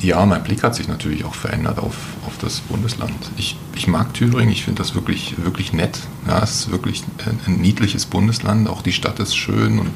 [0.00, 1.96] ja, mein Blick hat sich natürlich auch verändert auf,
[2.26, 3.12] auf das Bundesland.
[3.36, 5.98] Ich, ich mag Thüringen, ich finde das wirklich, wirklich nett.
[6.26, 9.92] Ja, es ist wirklich ein, ein niedliches Bundesland, auch die Stadt ist schön und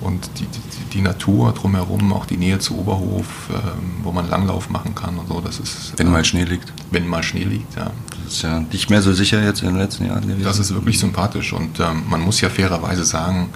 [0.00, 4.70] und die, die, die, Natur drumherum, auch die Nähe zu Oberhof, ähm, wo man Langlauf
[4.70, 5.92] machen kann und so, das ist...
[5.96, 6.72] Wenn äh, mal Schnee liegt.
[6.90, 7.90] Wenn mal Schnee liegt, ja.
[8.24, 10.44] Das ist ja nicht mehr so sicher jetzt in den letzten Jahren gewesen.
[10.44, 13.50] Das ist wirklich sympathisch und ähm, man muss ja fairerweise sagen,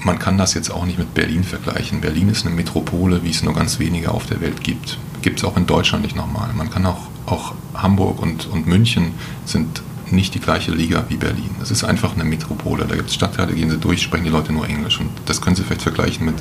[0.00, 2.00] man kann das jetzt auch nicht mit Berlin vergleichen.
[2.00, 4.98] Berlin ist eine Metropole, wie es nur ganz wenige auf der Welt gibt.
[5.22, 6.50] Gibt es auch in Deutschland nicht nochmal.
[6.54, 9.12] Man kann auch, auch Hamburg und, und München
[9.44, 9.82] sind
[10.12, 11.50] nicht die gleiche Liga wie Berlin.
[11.62, 12.86] Es ist einfach eine Metropole.
[12.86, 15.00] Da gibt es Stadtteile, gehen sie durch, sprechen die Leute nur Englisch.
[15.00, 16.36] Und das können Sie vielleicht vergleichen mit,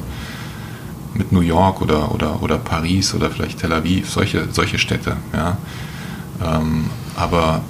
[1.13, 5.17] mit New York oder, oder, oder Paris oder vielleicht Tel Aviv, solche, solche Städte.
[5.33, 5.57] Ja.
[6.43, 7.61] Ähm, aber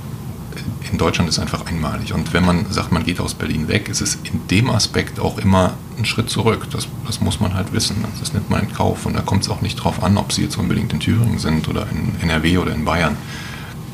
[0.91, 2.13] in Deutschland ist einfach einmalig.
[2.13, 5.37] Und wenn man sagt, man geht aus Berlin weg, ist es in dem Aspekt auch
[5.37, 6.67] immer ein Schritt zurück.
[6.71, 8.03] Das, das muss man halt wissen.
[8.19, 9.05] Das nimmt man in Kauf.
[9.05, 11.67] Und da kommt es auch nicht drauf an, ob Sie jetzt unbedingt in Thüringen sind
[11.67, 13.17] oder in NRW oder in Bayern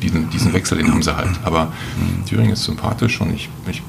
[0.04, 1.40] diesen, diesen Wechsel, den haben sie halt.
[1.44, 1.72] Aber
[2.28, 3.82] Thüringen ist sympathisch und ich, ich,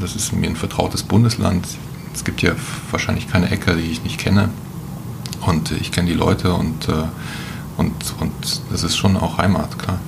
[0.00, 1.66] das ist mir ein vertrautes Bundesland.
[2.14, 2.52] Es gibt ja
[2.90, 4.50] wahrscheinlich keine Ecke, die ich nicht kenne.
[5.46, 6.92] Und ich kenne die Leute und, äh,
[7.76, 8.32] und, und
[8.70, 10.00] das ist schon auch Heimat, klar.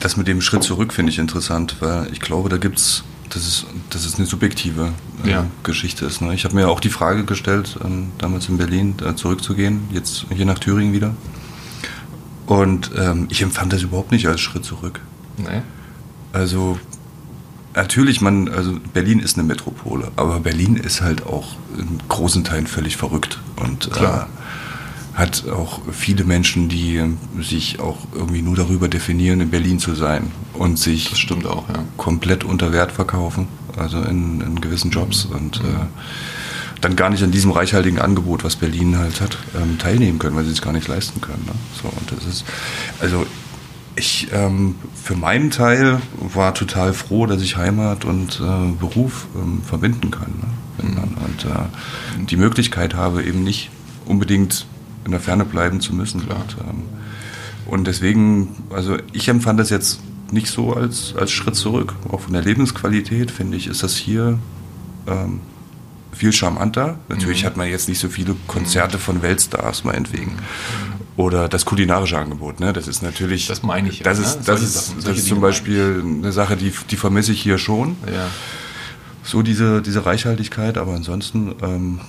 [0.00, 3.46] Das mit dem Schritt zurück finde ich interessant, weil ich glaube, da gibt es, dass
[3.46, 4.92] es, dass es eine subjektive
[5.24, 5.46] äh, ja.
[5.62, 6.20] Geschichte ist.
[6.20, 6.34] Ne?
[6.34, 10.46] Ich habe mir auch die Frage gestellt, ähm, damals in Berlin äh, zurückzugehen, jetzt hier
[10.46, 11.14] nach Thüringen wieder.
[12.52, 15.00] Und ähm, ich empfand das überhaupt nicht als Schritt zurück.
[15.38, 15.62] Nee.
[16.34, 16.78] Also
[17.74, 22.66] natürlich, man, also Berlin ist eine Metropole, aber Berlin ist halt auch in großen Teilen
[22.66, 24.24] völlig verrückt und äh,
[25.14, 27.02] hat auch viele Menschen, die
[27.40, 31.10] sich auch irgendwie nur darüber definieren, in Berlin zu sein und sich
[31.46, 31.84] auch, ja.
[31.96, 33.48] komplett unter Wert verkaufen,
[33.78, 35.36] also in, in gewissen Jobs mhm.
[35.36, 35.86] und äh,
[36.82, 40.44] dann gar nicht an diesem reichhaltigen Angebot, was Berlin halt hat, ähm, teilnehmen können, weil
[40.44, 41.44] sie es gar nicht leisten können.
[41.46, 41.52] Ne?
[41.80, 42.44] So, und das ist,
[43.00, 43.24] also
[43.94, 49.62] ich ähm, für meinen Teil war total froh, dass ich Heimat und äh, Beruf ähm,
[49.62, 50.32] verbinden kann.
[50.40, 50.88] Ne?
[50.88, 50.98] Mhm.
[51.24, 53.70] Und äh, die Möglichkeit habe, eben nicht
[54.06, 54.66] unbedingt
[55.04, 56.22] in der Ferne bleiben zu müssen.
[56.22, 56.82] Und, ähm,
[57.66, 60.00] und deswegen, also ich empfand das jetzt
[60.32, 61.94] nicht so als, als Schritt zurück.
[62.10, 64.38] Auch von der Lebensqualität, finde ich, ist das hier
[65.06, 65.40] ähm,
[66.12, 66.98] viel charmanter.
[67.08, 67.46] Natürlich mhm.
[67.46, 70.38] hat man jetzt nicht so viele Konzerte von Weltstars, meinetwegen.
[71.16, 72.72] Oder das kulinarische Angebot, ne?
[72.72, 73.46] Das ist natürlich.
[73.46, 74.02] Das meine ich.
[74.02, 74.42] Das ja, ist, ne?
[74.46, 77.96] das ist, Sachen, das ist zum Beispiel eine Sache, die, die vermisse ich hier schon.
[78.06, 78.28] Ja.
[79.22, 81.54] So diese, diese Reichhaltigkeit, aber ansonsten.
[81.62, 82.00] Ähm,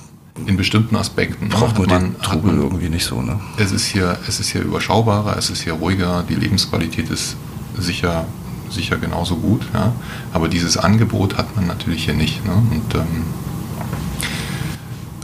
[0.47, 3.21] in bestimmten Aspekten ne, braucht man, man den Trubel irgendwie nicht so.
[3.21, 3.39] Ne?
[3.57, 7.35] Es ist hier, es ist hier überschaubarer, es ist hier ruhiger, die Lebensqualität ist
[7.77, 8.25] sicher,
[8.69, 9.61] sicher genauso gut.
[9.73, 9.93] Ja?
[10.33, 12.43] Aber dieses Angebot hat man natürlich hier nicht.
[12.45, 12.53] Ne?
[12.53, 13.25] Und ähm,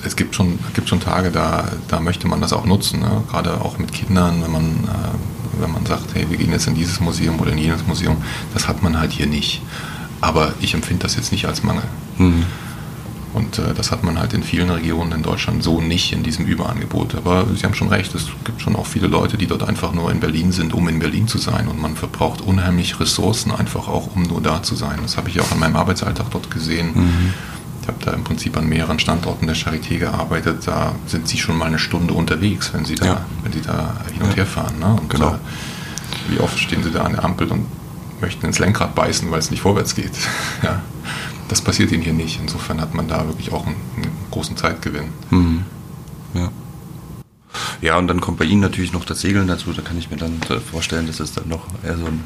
[0.06, 3.24] es gibt schon, gibt schon Tage, da, da möchte man das auch nutzen, ne?
[3.30, 6.76] gerade auch mit Kindern, wenn man, äh, wenn man sagt, hey, wir gehen jetzt in
[6.76, 8.18] dieses Museum oder in jenes Museum,
[8.54, 9.62] das hat man halt hier nicht.
[10.22, 11.84] Aber ich empfinde das jetzt nicht als Mangel.
[12.18, 12.46] Mhm.
[13.34, 16.46] Und äh, das hat man halt in vielen Regionen in Deutschland so nicht in diesem
[16.46, 17.16] Überangebot.
[17.16, 20.12] Aber Sie haben schon recht, es gibt schon auch viele Leute, die dort einfach nur
[20.12, 21.68] in Berlin sind, um in Berlin zu sein.
[21.68, 25.00] Und man verbraucht unheimlich Ressourcen einfach auch, um nur da zu sein.
[25.04, 26.92] Das habe ich auch in meinem Arbeitsalltag dort gesehen.
[26.96, 27.34] Mhm
[27.90, 30.66] habe da im Prinzip an mehreren Standorten der Charité gearbeitet.
[30.66, 33.26] Da sind Sie schon mal eine Stunde unterwegs, wenn Sie da, ja.
[33.44, 34.36] wenn Sie da hin und ja.
[34.38, 34.80] her fahren.
[34.80, 34.96] Ne?
[35.00, 35.34] Und genau.
[35.34, 35.38] Äh,
[36.30, 37.66] wie oft stehen Sie da an der Ampel und
[38.22, 40.12] möchten ins Lenkrad beißen, weil es nicht vorwärts geht.
[40.64, 40.82] ja.
[41.48, 42.40] Das passiert Ihnen hier nicht.
[42.40, 45.10] Insofern hat man da wirklich auch einen, einen großen Zeitgewinn.
[45.32, 45.66] Mhm.
[46.34, 46.52] Ja.
[47.82, 49.74] Ja, und dann kommt bei Ihnen natürlich noch das Segeln dazu.
[49.74, 50.40] Da kann ich mir dann
[50.72, 52.24] vorstellen, dass es dann noch eher so ein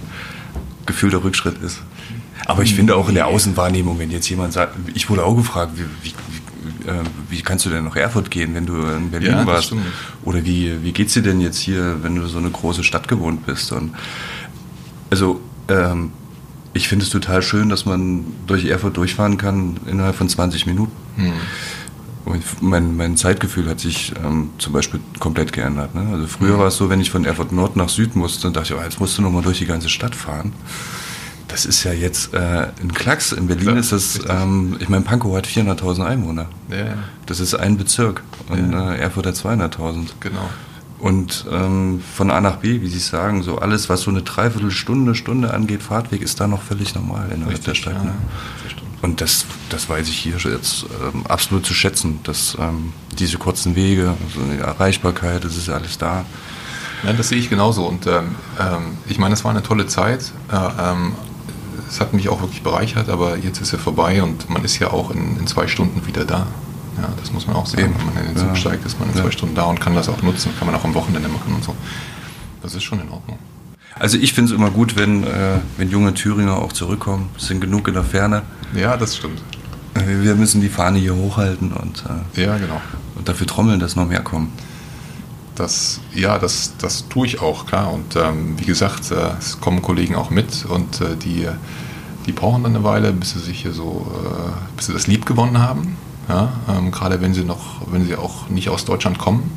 [0.86, 1.80] gefühlter Rückschritt ist.
[2.46, 5.74] Aber ich finde auch in der Außenwahrnehmung, wenn jetzt jemand sagt, ich wurde auch gefragt,
[5.76, 6.14] wie, wie,
[7.30, 9.68] wie, äh, kannst du denn nach Erfurt gehen, wenn du in Berlin ja, warst?
[9.68, 9.86] Stimmt.
[10.24, 13.46] Oder wie, wie geht's dir denn jetzt hier, wenn du so eine große Stadt gewohnt
[13.46, 13.72] bist?
[13.72, 13.94] Und
[15.10, 16.12] also ähm,
[16.74, 20.92] ich finde es total schön, dass man durch Erfurt durchfahren kann innerhalb von 20 Minuten.
[21.16, 21.34] Hm.
[22.62, 25.94] Mein, mein Zeitgefühl hat sich ähm, zum Beispiel komplett geändert.
[25.94, 26.08] Ne?
[26.14, 26.60] Also früher mhm.
[26.60, 29.02] war es so, wenn ich von Erfurt Nord nach Süd musste, dachte ich, oh, jetzt
[29.02, 30.54] musst du nochmal durch die ganze Stadt fahren.
[31.54, 33.32] Das ist ja jetzt äh, ein Klacks.
[33.32, 36.48] In Berlin ja, ist das, ähm, ich meine, Pankow hat 400.000 Einwohner.
[36.72, 36.94] Ja, ja.
[37.28, 40.08] Das ist ein Bezirk und äh, Erfurt hat 200.000.
[40.20, 40.50] Genau.
[40.98, 45.14] Und ähm, von A nach B, wie Sie sagen, so alles, was so eine Dreiviertelstunde,
[45.14, 48.04] Stunde angeht, Fahrtweg, ist da noch völlig normal Richtig, der Stadt.
[48.04, 48.16] Ne?
[49.04, 53.76] Und das, das weiß ich hier jetzt ähm, absolut zu schätzen, dass ähm, diese kurzen
[53.76, 56.26] Wege, also die Erreichbarkeit, das ist alles da.
[57.04, 57.86] Ja, das sehe ich genauso.
[57.86, 60.32] Und ähm, ähm ich meine, es war eine tolle Zeit.
[60.52, 61.14] Äh, ähm,
[61.94, 64.90] es hat mich auch wirklich bereichert, aber jetzt ist er vorbei und man ist ja
[64.90, 66.48] auch in, in zwei Stunden wieder da.
[66.98, 67.94] Ja, das muss man auch sehen.
[67.96, 68.56] Wenn man in den Zug ja.
[68.56, 70.84] steigt, ist man in zwei Stunden da und kann das auch nutzen, kann man auch
[70.84, 71.76] am Wochenende machen und so.
[72.64, 73.38] Das ist schon in Ordnung.
[74.00, 77.30] Also ich finde es immer gut, wenn, äh, wenn junge Thüringer auch zurückkommen.
[77.38, 78.42] Es sind genug in der Ferne.
[78.76, 79.44] Ja, das stimmt.
[79.94, 82.04] Äh, wir müssen die Fahne hier hochhalten und,
[82.36, 82.82] äh, ja, genau.
[83.16, 84.52] und dafür trommeln, dass noch mehr kommen.
[85.54, 87.94] Das, ja, das, das tue ich auch, klar.
[87.94, 91.48] Und ähm, wie gesagt, äh, es kommen Kollegen auch mit und äh, die,
[92.26, 95.26] die brauchen dann eine Weile, bis sie sich hier so, äh, bis sie das Lieb
[95.26, 95.98] gewonnen haben.
[96.30, 96.54] Ja?
[96.70, 99.52] Ähm, gerade wenn sie noch, wenn sie auch nicht aus Deutschland kommen.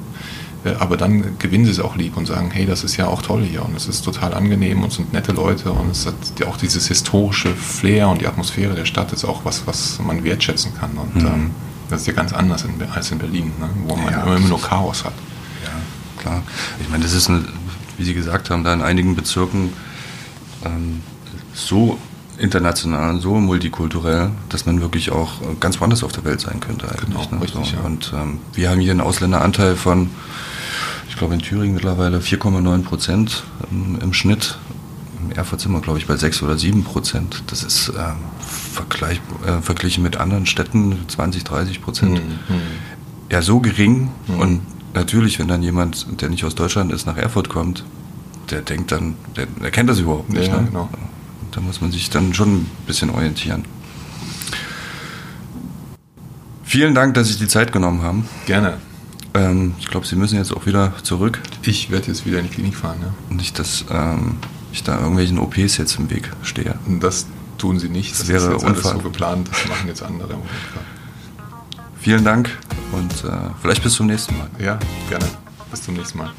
[0.65, 3.23] Äh, aber dann gewinnen sie es auch lieb und sagen, hey, das ist ja auch
[3.23, 6.15] toll hier und es ist total angenehm und es sind nette Leute und es hat
[6.39, 10.25] ja auch dieses historische Flair und die Atmosphäre der Stadt ist auch was, was man
[10.25, 10.91] wertschätzen kann.
[10.97, 11.27] Und mhm.
[11.27, 11.51] ähm,
[11.89, 13.69] das ist ja ganz anders in, als in Berlin, ne?
[13.87, 15.15] wo man ja, immer nur Chaos hat.
[15.65, 16.43] Ja, klar.
[16.81, 17.45] Ich meine, das ist, eine,
[17.97, 19.73] wie Sie gesagt haben, da in einigen Bezirken
[20.65, 21.03] ähm,
[21.55, 21.99] so
[22.39, 26.89] international und so multikulturell, dass man wirklich auch ganz woanders auf der Welt sein könnte
[26.89, 27.29] eigentlich.
[27.29, 27.43] Genau, ne?
[27.43, 27.77] richtig, so.
[27.77, 27.83] ja.
[27.83, 30.11] Und ähm, wir haben hier einen Ausländeranteil von,
[31.09, 34.59] ich glaube in Thüringen mittlerweile 4,9 Prozent ähm, im Schnitt.
[35.25, 37.43] In Erfurt sind wir, glaube ich, bei 6 oder 7 Prozent.
[37.47, 38.17] Das ist ähm,
[38.73, 42.15] vergleich, äh, verglichen mit anderen Städten 20, 30 Prozent.
[42.15, 42.55] Mhm.
[42.55, 42.63] mhm.
[43.31, 44.11] Ja, so gering.
[44.29, 44.39] Mhm.
[44.39, 44.61] Und
[44.95, 47.85] natürlich, wenn dann jemand, der nicht aus Deutschland ist, nach Erfurt kommt,
[48.51, 50.49] der denkt dann, der, der kennt das überhaupt nicht.
[50.49, 50.67] Ja, ne?
[50.69, 50.89] genau.
[51.57, 53.65] Da muss man sich dann schon ein bisschen orientieren.
[56.65, 58.29] Vielen Dank, dass Sie die Zeit genommen haben.
[58.45, 58.77] Gerne.
[59.33, 61.41] Ähm, ich glaube, Sie müssen jetzt auch wieder zurück.
[61.63, 63.35] Ich werde jetzt wieder in die Klinik fahren, ja.
[63.35, 64.37] Nicht, dass ähm,
[64.71, 66.75] ich da irgendwelchen OPs jetzt im Weg stehe.
[67.01, 67.27] Das
[67.57, 68.13] tun Sie nicht.
[68.13, 69.49] Das, das wäre ist jetzt so geplant.
[69.51, 70.37] Das machen jetzt andere.
[71.99, 72.51] Vielen Dank
[72.93, 73.33] und äh,
[73.63, 74.49] vielleicht bis zum nächsten Mal.
[74.59, 74.79] Ja,
[75.09, 75.25] gerne.
[75.71, 76.31] Bis zum nächsten Mal.